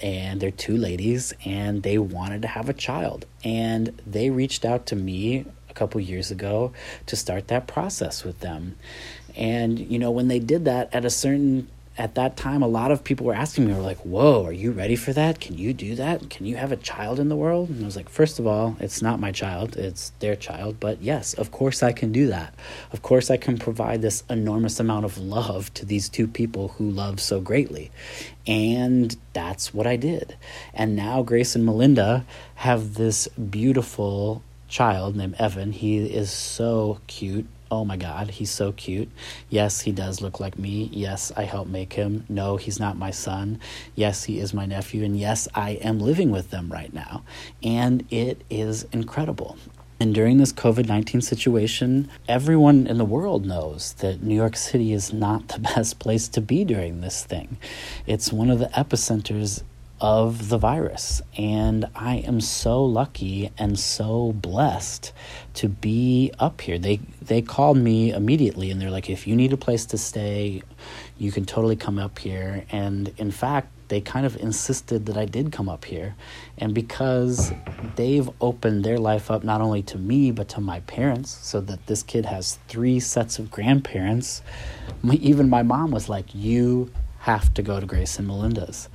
and 0.03 0.41
they're 0.41 0.51
two 0.51 0.79
ladies, 0.79 1.35
and 1.45 1.83
they 1.83 1.99
wanted 1.99 2.41
to 2.43 2.49
have 2.49 2.71
a 2.71 2.75
child. 2.75 3.27
And 3.45 3.89
they 4.07 4.31
reached 4.31 4.65
out 4.65 4.87
to 4.87 4.97
me 4.97 5.45
a 5.69 5.75
couple 5.75 6.01
years 6.01 6.31
ago 6.31 6.73
to 7.05 7.15
start 7.15 7.49
that 7.49 7.67
process 7.67 8.25
with 8.25 8.41
them. 8.41 8.77
And 9.37 9.79
you 9.79 9.99
know, 9.99 10.11
when 10.11 10.29
they 10.29 10.39
did 10.39 10.65
that 10.65 10.95
at 10.95 11.05
a 11.05 11.11
certain 11.11 11.69
at 11.99 12.15
that 12.15 12.37
time, 12.37 12.63
a 12.63 12.69
lot 12.69 12.91
of 12.91 13.03
people 13.03 13.25
were 13.25 13.35
asking 13.35 13.67
me, 13.67 13.73
were 13.73 13.81
like, 13.81 13.99
"Whoa, 13.99 14.45
are 14.45 14.53
you 14.53 14.71
ready 14.71 14.97
for 14.97 15.15
that? 15.15 15.41
Can 15.41 15.57
you 15.57 15.73
do 15.73 15.95
that? 15.95 16.29
Can 16.29 16.45
you 16.45 16.57
have 16.57 16.71
a 16.71 16.77
child 16.77 17.19
in 17.19 17.31
the 17.31 17.37
world?" 17.37 17.71
And 17.71 17.83
I 17.83 17.87
was 17.87 17.97
like, 17.97 18.11
first 18.11 18.39
of 18.39 18.47
all, 18.47 18.77
it's 18.81 19.01
not 19.01 19.19
my 19.19 19.33
child; 19.33 19.77
it's 19.77 20.13
their 20.19 20.37
child. 20.37 20.77
But 20.79 21.03
yes, 21.03 21.33
of 21.35 21.51
course, 21.51 21.83
I 21.83 21.93
can 21.93 22.13
do 22.13 22.27
that. 22.27 22.55
Of 22.93 23.01
course, 23.01 23.31
I 23.31 23.39
can 23.39 23.57
provide 23.57 24.03
this 24.03 24.25
enormous 24.29 24.79
amount 24.79 25.07
of 25.07 25.17
love 25.17 25.73
to 25.75 25.87
these 25.87 26.09
two 26.11 26.29
people 26.29 26.69
who 26.77 26.91
love 26.91 27.19
so 27.19 27.41
greatly, 27.41 27.91
and 28.47 29.17
that's 29.33 29.73
what 29.73 29.87
I 29.87 29.97
did. 29.97 30.37
And 30.75 30.97
now 30.97 31.23
Grace 31.23 31.55
and 31.55 31.65
Melinda 31.65 32.27
have 32.57 32.95
this 32.95 33.27
beautiful 33.29 34.43
child 34.69 35.17
named 35.17 35.37
Evan. 35.39 35.73
He 35.73 35.99
is 35.99 36.31
so 36.31 37.01
cute 37.07 37.47
oh 37.71 37.85
my 37.85 37.97
god, 37.97 38.31
he's 38.31 38.51
so 38.51 38.73
cute. 38.73 39.11
Yes, 39.49 39.81
he 39.81 39.93
does 39.93 40.21
look 40.21 40.41
like 40.41 40.59
me. 40.59 40.89
Yes, 40.93 41.33
I 41.37 41.45
helped 41.45 41.71
make 41.71 41.95
him. 41.95 42.25
No, 42.29 42.57
he's 42.57 42.81
not 42.81 42.97
my 42.97 43.11
son. 43.11 43.61
Yes, 43.95 44.25
he 44.25 44.39
is 44.39 44.55
my 44.55 44.67
nephew. 44.67 45.05
And 45.05 45.19
yes, 45.19 45.49
I 45.55 45.71
am 45.71 45.99
living 45.99 46.31
with 46.31 46.51
them 46.51 46.71
right 46.71 46.93
now. 46.93 47.23
And 47.63 48.05
it 48.11 48.43
is 48.51 48.87
incredible. 48.93 49.57
And 49.99 50.15
during 50.15 50.37
this 50.37 50.53
COVID 50.53 50.89
19 50.89 51.23
situation, 51.23 52.11
everyone 52.29 52.87
in 52.87 52.99
the 52.99 53.05
world 53.05 53.47
knows 53.47 53.95
that 53.95 54.23
New 54.23 54.35
York 54.35 54.57
City 54.57 54.93
is 54.93 55.13
not 55.13 55.49
the 55.49 55.59
best 55.75 55.99
place 55.99 56.29
to 56.29 56.41
be 56.41 56.65
during 56.65 57.01
this 57.01 57.25
thing. 57.25 57.57
It's 58.07 58.33
one 58.33 58.51
of 58.51 58.59
the 58.59 58.67
epicenters 58.67 59.63
of 60.01 60.49
the 60.49 60.59
virus. 60.59 61.23
And 61.37 61.87
I 61.95 62.17
am 62.17 62.41
so 62.41 62.85
lucky 62.85 63.51
and 63.59 63.79
so 63.79 64.33
blessed 64.33 65.13
to 65.55 65.69
be 65.69 66.33
up 66.39 66.61
here. 66.61 66.79
They 66.79 67.01
they 67.23 67.43
called 67.43 67.79
me 67.79 68.13
immediately 68.13 68.71
and 68.71 68.81
they're 68.81 68.91
like, 68.91 69.11
if 69.11 69.27
you 69.27 69.35
need 69.35 69.53
a 69.53 69.57
place 69.57 69.87
to 69.87 69.99
stay, 69.99 70.63
you 71.19 71.33
can 71.33 71.45
totally 71.45 71.77
come 71.77 71.99
up 71.99 72.19
here. 72.19 72.65
And 72.71 73.13
in 73.17 73.31
fact, 73.31 73.69
they 73.89 74.01
kind 74.01 74.27
of 74.27 74.37
insisted 74.37 75.07
that 75.07 75.17
I 75.17 75.25
did 75.25 75.53
come 75.53 75.69
up 75.69 75.85
here. 75.85 76.17
And 76.59 76.75
because 76.75 77.53
they've 77.95 78.29
opened 78.41 78.85
their 78.85 78.99
life 78.99 79.31
up 79.31 79.45
not 79.45 79.61
only 79.61 79.83
to 79.85 79.99
me, 79.99 80.31
but 80.31 80.49
to 80.51 80.61
my 80.61 80.81
parents, 80.81 81.31
so 81.31 81.61
that 81.63 81.87
this 81.87 82.03
kid 82.03 82.27
has 82.27 82.59
three 82.69 83.01
sets 83.01 83.39
of 83.39 83.51
grandparents, 83.51 84.43
my, 85.03 85.15
even 85.23 85.49
my 85.49 85.63
mom 85.63 85.91
was 85.91 86.09
like, 86.09 86.35
You 86.35 86.91
have 87.21 87.53
to 87.55 87.63
go 87.63 87.81
to 87.81 87.87
Grace 87.87 88.19
and 88.19 88.29
Melinda's. 88.29 88.89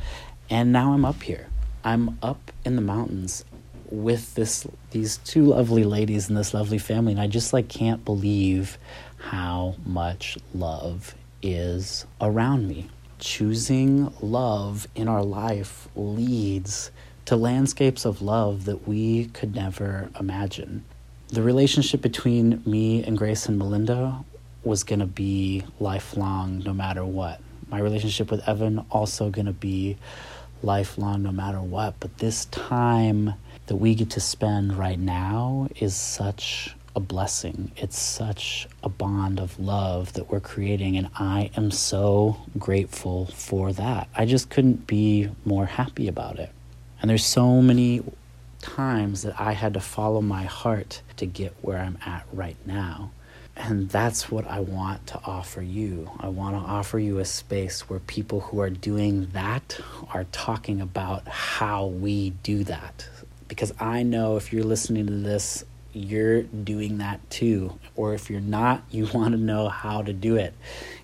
And 0.51 0.73
now 0.73 0.91
I'm 0.91 1.05
up 1.05 1.23
here. 1.23 1.47
I'm 1.81 2.19
up 2.21 2.51
in 2.65 2.75
the 2.75 2.81
mountains 2.81 3.45
with 3.89 4.35
this 4.35 4.67
these 4.91 5.17
two 5.19 5.45
lovely 5.45 5.85
ladies 5.85 6.27
and 6.27 6.37
this 6.37 6.53
lovely 6.53 6.77
family 6.77 7.13
and 7.13 7.21
I 7.21 7.27
just 7.27 7.53
like 7.53 7.69
can't 7.69 8.03
believe 8.05 8.77
how 9.17 9.75
much 9.85 10.37
love 10.53 11.15
is 11.41 12.05
around 12.19 12.67
me. 12.67 12.89
Choosing 13.19 14.13
love 14.19 14.89
in 14.93 15.07
our 15.07 15.23
life 15.23 15.87
leads 15.95 16.91
to 17.25 17.37
landscapes 17.37 18.03
of 18.03 18.21
love 18.21 18.65
that 18.65 18.85
we 18.85 19.27
could 19.27 19.55
never 19.55 20.09
imagine. 20.19 20.83
The 21.29 21.43
relationship 21.43 22.01
between 22.01 22.61
me 22.65 23.05
and 23.05 23.17
Grace 23.17 23.45
and 23.45 23.57
Melinda 23.57 24.25
was 24.65 24.83
going 24.83 24.99
to 24.99 25.05
be 25.05 25.63
lifelong 25.79 26.59
no 26.59 26.73
matter 26.73 27.05
what. 27.05 27.39
My 27.69 27.79
relationship 27.79 28.29
with 28.29 28.45
Evan 28.49 28.85
also 28.91 29.29
going 29.29 29.45
to 29.45 29.53
be 29.53 29.97
lifelong 30.63 31.23
no 31.23 31.31
matter 31.31 31.61
what. 31.61 31.99
But 31.99 32.17
this 32.17 32.45
time 32.45 33.33
that 33.67 33.75
we 33.77 33.95
get 33.95 34.09
to 34.11 34.19
spend 34.19 34.77
right 34.77 34.99
now 34.99 35.67
is 35.79 35.95
such 35.95 36.75
a 36.95 36.99
blessing. 36.99 37.71
It's 37.77 37.97
such 37.97 38.67
a 38.83 38.89
bond 38.89 39.39
of 39.39 39.59
love 39.59 40.13
that 40.13 40.29
we're 40.29 40.41
creating, 40.41 40.97
and 40.97 41.09
I 41.15 41.51
am 41.55 41.71
so 41.71 42.37
grateful 42.57 43.27
for 43.27 43.71
that. 43.73 44.09
I 44.15 44.25
just 44.25 44.49
couldn't 44.49 44.87
be 44.87 45.29
more 45.45 45.65
happy 45.65 46.07
about 46.07 46.37
it. 46.37 46.51
And 47.01 47.09
there's 47.09 47.25
so 47.25 47.61
many 47.61 48.03
times 48.61 49.23
that 49.23 49.39
I 49.39 49.53
had 49.53 49.73
to 49.73 49.79
follow 49.79 50.21
my 50.21 50.43
heart 50.43 51.01
to 51.17 51.25
get 51.25 51.55
where 51.61 51.79
I'm 51.79 51.97
at 52.05 52.25
right 52.31 52.57
now. 52.65 53.11
And 53.55 53.89
that's 53.89 54.31
what 54.31 54.47
I 54.47 54.59
want 54.61 55.07
to 55.07 55.21
offer 55.25 55.61
you. 55.61 56.09
I 56.19 56.29
want 56.29 56.55
to 56.55 56.61
offer 56.61 56.97
you 56.97 57.19
a 57.19 57.25
space 57.25 57.89
where 57.89 57.99
people 57.99 58.39
who 58.39 58.59
are 58.61 58.69
doing 58.69 59.27
that 59.33 59.79
are 60.13 60.23
talking 60.31 60.81
about 60.81 61.27
how 61.27 61.87
we 61.87 62.31
do 62.43 62.63
that. 62.63 63.07
Because 63.47 63.73
I 63.79 64.03
know 64.03 64.37
if 64.37 64.53
you're 64.53 64.63
listening 64.63 65.07
to 65.07 65.13
this, 65.13 65.65
you're 65.93 66.43
doing 66.43 66.99
that 66.99 67.29
too. 67.29 67.77
Or 67.95 68.13
if 68.13 68.29
you're 68.29 68.39
not, 68.39 68.83
you 68.91 69.07
want 69.13 69.33
to 69.33 69.39
know 69.39 69.67
how 69.69 70.01
to 70.01 70.13
do 70.13 70.37
it. 70.37 70.53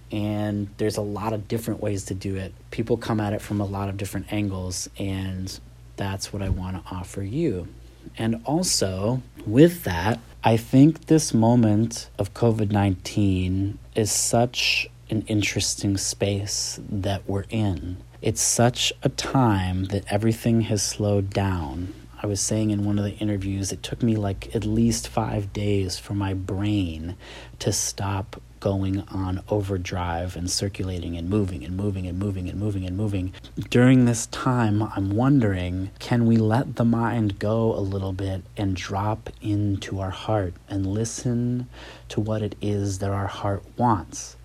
And 0.09 0.69
there's 0.77 0.95
a 0.95 1.01
lot 1.01 1.33
of 1.33 1.49
different 1.49 1.81
ways 1.81 2.05
to 2.05 2.13
do 2.13 2.37
it. 2.37 2.53
People 2.71 2.95
come 2.95 3.19
at 3.19 3.33
it 3.33 3.41
from 3.41 3.59
a 3.59 3.65
lot 3.65 3.89
of 3.89 3.97
different 3.97 4.31
angles. 4.31 4.89
And 4.97 5.59
that's 5.97 6.31
what 6.31 6.41
I 6.41 6.49
want 6.49 6.83
to 6.83 6.95
offer 6.95 7.21
you. 7.21 7.67
And 8.17 8.41
also, 8.45 9.21
with 9.45 9.83
that, 9.83 10.19
I 10.43 10.57
think 10.57 11.07
this 11.07 11.33
moment 11.33 12.09
of 12.17 12.33
COVID 12.33 12.71
19 12.71 13.77
is 13.95 14.11
such 14.11 14.89
an 15.09 15.23
interesting 15.23 15.97
space 15.97 16.79
that 16.89 17.27
we're 17.27 17.45
in. 17.49 17.97
It's 18.21 18.41
such 18.41 18.93
a 19.03 19.09
time 19.09 19.85
that 19.85 20.11
everything 20.11 20.61
has 20.61 20.81
slowed 20.81 21.29
down. 21.29 21.93
I 22.21 22.25
was 22.25 22.41
saying 22.41 22.71
in 22.71 22.83
one 22.83 22.97
of 22.97 23.05
the 23.05 23.15
interviews, 23.17 23.71
it 23.71 23.83
took 23.83 24.01
me 24.01 24.15
like 24.15 24.55
at 24.55 24.65
least 24.65 25.07
five 25.07 25.53
days 25.53 25.99
for 25.99 26.13
my 26.13 26.33
brain 26.33 27.15
to 27.59 27.71
stop 27.71 28.41
going 28.59 29.01
on 29.09 29.41
overdrive 29.49 30.35
and 30.35 30.49
circulating 30.49 31.17
and 31.17 31.29
moving 31.29 31.63
and 31.63 31.75
moving 31.75 32.07
and 32.07 32.17
moving 32.17 32.49
and 32.49 32.59
moving 32.59 32.85
and 32.85 32.97
moving. 32.97 33.33
During 33.69 34.05
this 34.05 34.27
time, 34.27 34.83
I'm 34.83 35.11
wondering 35.11 35.91
can 35.99 36.25
we 36.25 36.37
let 36.37 36.75
the 36.75 36.85
mind 36.85 37.39
go 37.39 37.73
a 37.73 37.79
little 37.79 38.13
bit 38.13 38.43
and 38.55 38.75
drop 38.75 39.29
into 39.41 39.99
our 39.99 40.09
heart 40.09 40.53
and 40.69 40.85
listen 40.85 41.67
to 42.09 42.19
what 42.19 42.41
it 42.41 42.55
is 42.61 42.99
that 42.99 43.11
our 43.11 43.27
heart 43.27 43.63
wants? 43.77 44.37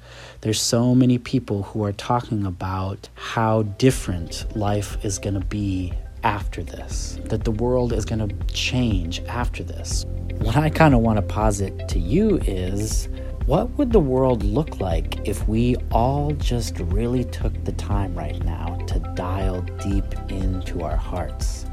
There's 0.42 0.60
so 0.60 0.94
many 0.94 1.18
people 1.18 1.62
who 1.62 1.84
are 1.84 1.92
talking 1.92 2.44
about 2.44 3.08
how 3.14 3.62
different 3.62 4.44
life 4.56 5.02
is 5.04 5.18
going 5.18 5.34
to 5.34 5.46
be 5.46 5.92
after 6.24 6.62
this, 6.62 7.18
that 7.24 7.44
the 7.44 7.50
world 7.50 7.92
is 7.92 8.04
going 8.04 8.28
to 8.28 8.46
change 8.52 9.20
after 9.28 9.62
this. 9.62 10.04
What 10.38 10.56
I 10.56 10.70
kind 10.70 10.94
of 10.94 11.00
want 11.00 11.16
to 11.16 11.22
posit 11.22 11.88
to 11.88 11.98
you 11.98 12.38
is 12.38 13.08
what 13.46 13.68
would 13.70 13.90
the 13.90 13.98
world 13.98 14.44
look 14.44 14.80
like 14.80 15.26
if 15.26 15.48
we 15.48 15.74
all 15.90 16.30
just 16.32 16.78
really 16.78 17.24
took 17.24 17.52
the 17.64 17.72
time 17.72 18.14
right 18.14 18.40
now 18.44 18.76
to 18.86 19.00
dial 19.16 19.62
deep 19.82 20.04
into 20.28 20.82
our 20.82 20.96
hearts? 20.96 21.66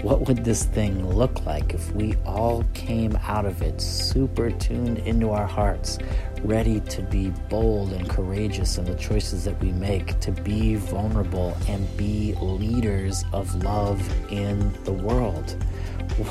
What 0.00 0.26
would 0.26 0.42
this 0.42 0.64
thing 0.64 1.06
look 1.06 1.44
like 1.44 1.74
if 1.74 1.92
we 1.92 2.14
all 2.24 2.64
came 2.72 3.14
out 3.28 3.44
of 3.44 3.60
it 3.60 3.78
super 3.78 4.50
tuned 4.52 5.00
into 5.00 5.30
our 5.30 5.46
hearts, 5.46 5.98
ready 6.44 6.80
to 6.80 7.02
be 7.02 7.28
bold 7.50 7.92
and 7.92 8.08
courageous 8.08 8.78
in 8.78 8.86
the 8.86 8.94
choices 8.94 9.44
that 9.44 9.60
we 9.62 9.70
make, 9.70 10.18
to 10.20 10.32
be 10.32 10.76
vulnerable 10.76 11.54
and 11.68 11.94
be 11.94 12.34
leaders 12.40 13.22
of 13.34 13.54
love 13.62 14.00
in 14.32 14.72
the 14.84 14.92
world? 14.92 15.62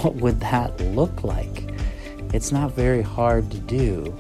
What 0.02 0.16
would 0.16 0.40
that 0.40 0.82
look 0.96 1.24
like? 1.24 1.72
It's 2.34 2.52
not 2.52 2.72
very 2.72 3.04
hard 3.04 3.52
to 3.52 3.60
do 3.60 4.18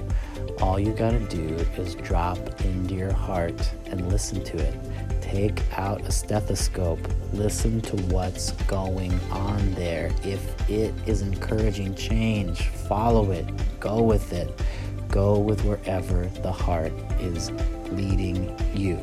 all 0.61 0.79
you 0.79 0.91
got 0.91 1.11
to 1.11 1.19
do 1.19 1.55
is 1.77 1.95
drop 1.95 2.37
into 2.61 2.93
your 2.93 3.11
heart 3.11 3.73
and 3.87 4.09
listen 4.09 4.43
to 4.43 4.57
it. 4.57 5.21
Take 5.21 5.61
out 5.77 6.01
a 6.01 6.11
stethoscope, 6.11 6.99
listen 7.33 7.81
to 7.81 7.95
what's 8.13 8.51
going 8.63 9.13
on 9.31 9.73
there. 9.73 10.11
If 10.23 10.69
it 10.69 10.93
is 11.07 11.21
encouraging 11.21 11.95
change, 11.95 12.61
follow 12.67 13.31
it, 13.31 13.45
go 13.79 14.03
with 14.03 14.33
it, 14.33 14.61
go 15.09 15.39
with 15.39 15.63
wherever 15.65 16.25
the 16.41 16.51
heart 16.51 16.93
is 17.19 17.51
leading 17.91 18.55
you. 18.75 18.99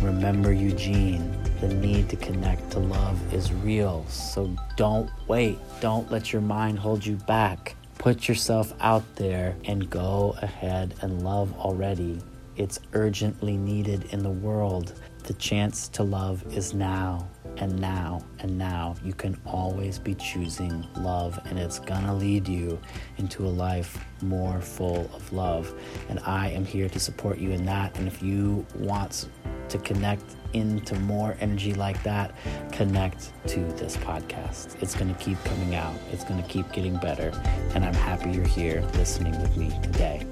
Remember, 0.00 0.52
Eugene, 0.52 1.36
the 1.60 1.68
need 1.68 2.08
to 2.10 2.16
connect 2.16 2.70
to 2.72 2.78
love 2.78 3.34
is 3.34 3.52
real. 3.52 4.04
So 4.08 4.54
don't 4.76 5.10
wait. 5.26 5.58
Don't 5.80 6.10
let 6.10 6.32
your 6.32 6.42
mind 6.42 6.78
hold 6.78 7.04
you 7.04 7.16
back. 7.16 7.74
Put 7.98 8.28
yourself 8.28 8.72
out 8.80 9.02
there 9.16 9.56
and 9.64 9.90
go 9.90 10.36
ahead 10.42 10.94
and 11.02 11.24
love 11.24 11.52
already. 11.58 12.20
It's 12.56 12.78
urgently 12.92 13.56
needed 13.56 14.04
in 14.12 14.22
the 14.22 14.30
world. 14.30 14.94
The 15.24 15.34
chance 15.34 15.88
to 15.88 16.02
love 16.04 16.44
is 16.54 16.72
now 16.72 17.28
and 17.56 17.78
now 17.80 18.24
and 18.40 18.56
now. 18.56 18.94
You 19.02 19.12
can 19.12 19.36
always 19.44 19.98
be 19.98 20.14
choosing 20.14 20.86
love, 20.96 21.38
and 21.46 21.58
it's 21.58 21.78
gonna 21.78 22.14
lead 22.14 22.46
you 22.46 22.78
into 23.18 23.44
a 23.44 23.48
life 23.48 23.98
more 24.22 24.60
full 24.60 25.10
of 25.12 25.32
love. 25.32 25.74
And 26.08 26.20
I 26.20 26.50
am 26.50 26.64
here 26.64 26.88
to 26.88 27.00
support 27.00 27.38
you 27.38 27.50
in 27.50 27.64
that. 27.66 27.98
And 27.98 28.06
if 28.06 28.22
you 28.22 28.64
want 28.76 29.28
to 29.68 29.78
connect 29.78 30.35
into 30.52 30.98
more 31.00 31.36
energy 31.40 31.74
like 31.74 32.02
that, 32.02 32.34
connect 32.72 33.32
to 33.48 33.60
this 33.72 33.96
podcast. 33.96 34.80
It's 34.82 34.94
going 34.94 35.14
to 35.14 35.20
keep 35.22 35.42
coming 35.44 35.74
out, 35.74 35.94
it's 36.12 36.24
going 36.24 36.42
to 36.42 36.48
keep 36.48 36.70
getting 36.72 36.96
better. 36.96 37.32
And 37.74 37.84
I'm 37.84 37.94
happy 37.94 38.30
you're 38.30 38.46
here 38.46 38.82
listening 38.94 39.40
with 39.40 39.56
me 39.56 39.70
today. 39.82 40.26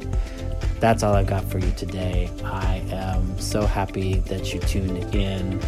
That's 0.80 1.02
all 1.02 1.14
I've 1.14 1.26
got 1.26 1.44
for 1.44 1.58
you 1.58 1.70
today. 1.72 2.30
I 2.44 2.84
am 2.90 3.38
so 3.38 3.64
happy 3.64 4.16
that 4.26 4.52
you 4.52 4.60
tuned 4.60 5.14
in. 5.14 5.62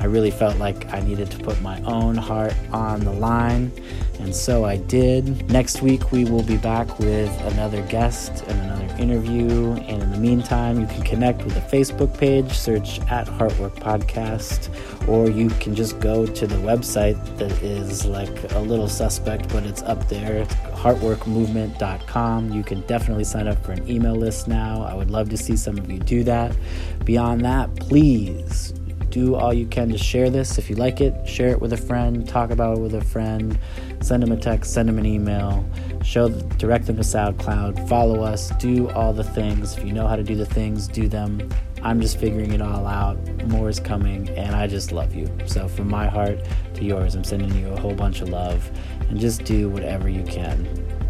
I 0.00 0.06
really 0.06 0.30
felt 0.30 0.56
like 0.56 0.90
I 0.92 1.00
needed 1.00 1.30
to 1.32 1.38
put 1.38 1.60
my 1.60 1.80
own 1.82 2.16
heart 2.16 2.54
on 2.72 3.00
the 3.00 3.12
line, 3.12 3.70
and 4.18 4.34
so 4.34 4.64
I 4.64 4.78
did. 4.78 5.50
Next 5.50 5.82
week, 5.82 6.10
we 6.10 6.24
will 6.24 6.42
be 6.42 6.56
back 6.56 6.98
with 6.98 7.30
another 7.52 7.82
guest 7.82 8.44
and 8.48 8.60
another 8.62 8.71
interview. 8.98 9.72
And 9.72 10.02
in 10.02 10.10
the 10.10 10.18
meantime, 10.18 10.80
you 10.80 10.86
can 10.86 11.02
connect 11.02 11.44
with 11.44 11.54
the 11.54 11.60
Facebook 11.60 12.16
page, 12.18 12.52
search 12.52 13.00
at 13.10 13.26
Heartwork 13.26 13.74
Podcast, 13.76 14.68
or 15.08 15.30
you 15.30 15.48
can 15.50 15.74
just 15.74 15.98
go 16.00 16.26
to 16.26 16.46
the 16.46 16.56
website 16.56 17.18
that 17.38 17.52
is 17.62 18.04
like 18.04 18.52
a 18.52 18.58
little 18.58 18.88
suspect, 18.88 19.48
but 19.52 19.64
it's 19.64 19.82
up 19.82 20.08
there 20.08 20.46
heartworkmovement.com. 20.82 22.52
You 22.52 22.64
can 22.64 22.80
definitely 22.82 23.22
sign 23.22 23.46
up 23.46 23.64
for 23.64 23.70
an 23.70 23.88
email 23.88 24.16
list 24.16 24.48
now. 24.48 24.82
I 24.82 24.94
would 24.94 25.12
love 25.12 25.28
to 25.30 25.36
see 25.36 25.56
some 25.56 25.78
of 25.78 25.88
you 25.88 26.00
do 26.00 26.24
that. 26.24 26.56
Beyond 27.04 27.44
that, 27.44 27.74
please 27.76 28.72
do 29.12 29.36
all 29.36 29.52
you 29.52 29.66
can 29.66 29.90
to 29.90 29.98
share 29.98 30.28
this. 30.28 30.58
If 30.58 30.68
you 30.68 30.74
like 30.74 31.00
it, 31.00 31.28
share 31.28 31.50
it 31.50 31.60
with 31.60 31.72
a 31.72 31.76
friend, 31.76 32.26
talk 32.26 32.50
about 32.50 32.78
it 32.78 32.80
with 32.80 32.94
a 32.94 33.04
friend, 33.04 33.56
send 34.00 34.24
them 34.24 34.32
a 34.32 34.36
text, 34.36 34.72
send 34.72 34.88
them 34.88 34.98
an 34.98 35.06
email 35.06 35.64
show 36.02 36.28
direct 36.28 36.86
them 36.86 36.96
to 36.96 37.02
SoundCloud, 37.02 37.88
follow 37.88 38.22
us, 38.22 38.50
do 38.58 38.90
all 38.90 39.12
the 39.12 39.24
things. 39.24 39.76
If 39.76 39.84
you 39.84 39.92
know 39.92 40.06
how 40.06 40.16
to 40.16 40.22
do 40.22 40.34
the 40.34 40.46
things, 40.46 40.88
do 40.88 41.08
them. 41.08 41.48
I'm 41.82 42.00
just 42.00 42.18
figuring 42.18 42.52
it 42.52 42.62
all 42.62 42.86
out. 42.86 43.16
More 43.48 43.68
is 43.68 43.80
coming, 43.80 44.28
and 44.30 44.54
I 44.54 44.66
just 44.66 44.92
love 44.92 45.14
you. 45.14 45.28
So, 45.46 45.66
from 45.66 45.88
my 45.88 46.06
heart 46.06 46.38
to 46.74 46.84
yours, 46.84 47.14
I'm 47.14 47.24
sending 47.24 47.52
you 47.54 47.68
a 47.68 47.80
whole 47.80 47.94
bunch 47.94 48.20
of 48.20 48.28
love. 48.28 48.70
And 49.08 49.18
just 49.18 49.44
do 49.44 49.68
whatever 49.68 50.08
you 50.08 50.22
can, 50.22 50.66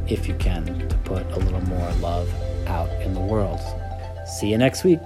if 0.08 0.26
you 0.26 0.34
can, 0.34 0.88
to 0.88 0.96
put 1.04 1.24
a 1.32 1.38
little 1.38 1.60
more 1.62 1.92
love 2.00 2.32
out 2.66 2.90
in 3.02 3.12
the 3.12 3.20
world. 3.20 3.60
See 4.26 4.50
you 4.50 4.58
next 4.58 4.82
week. 4.82 5.00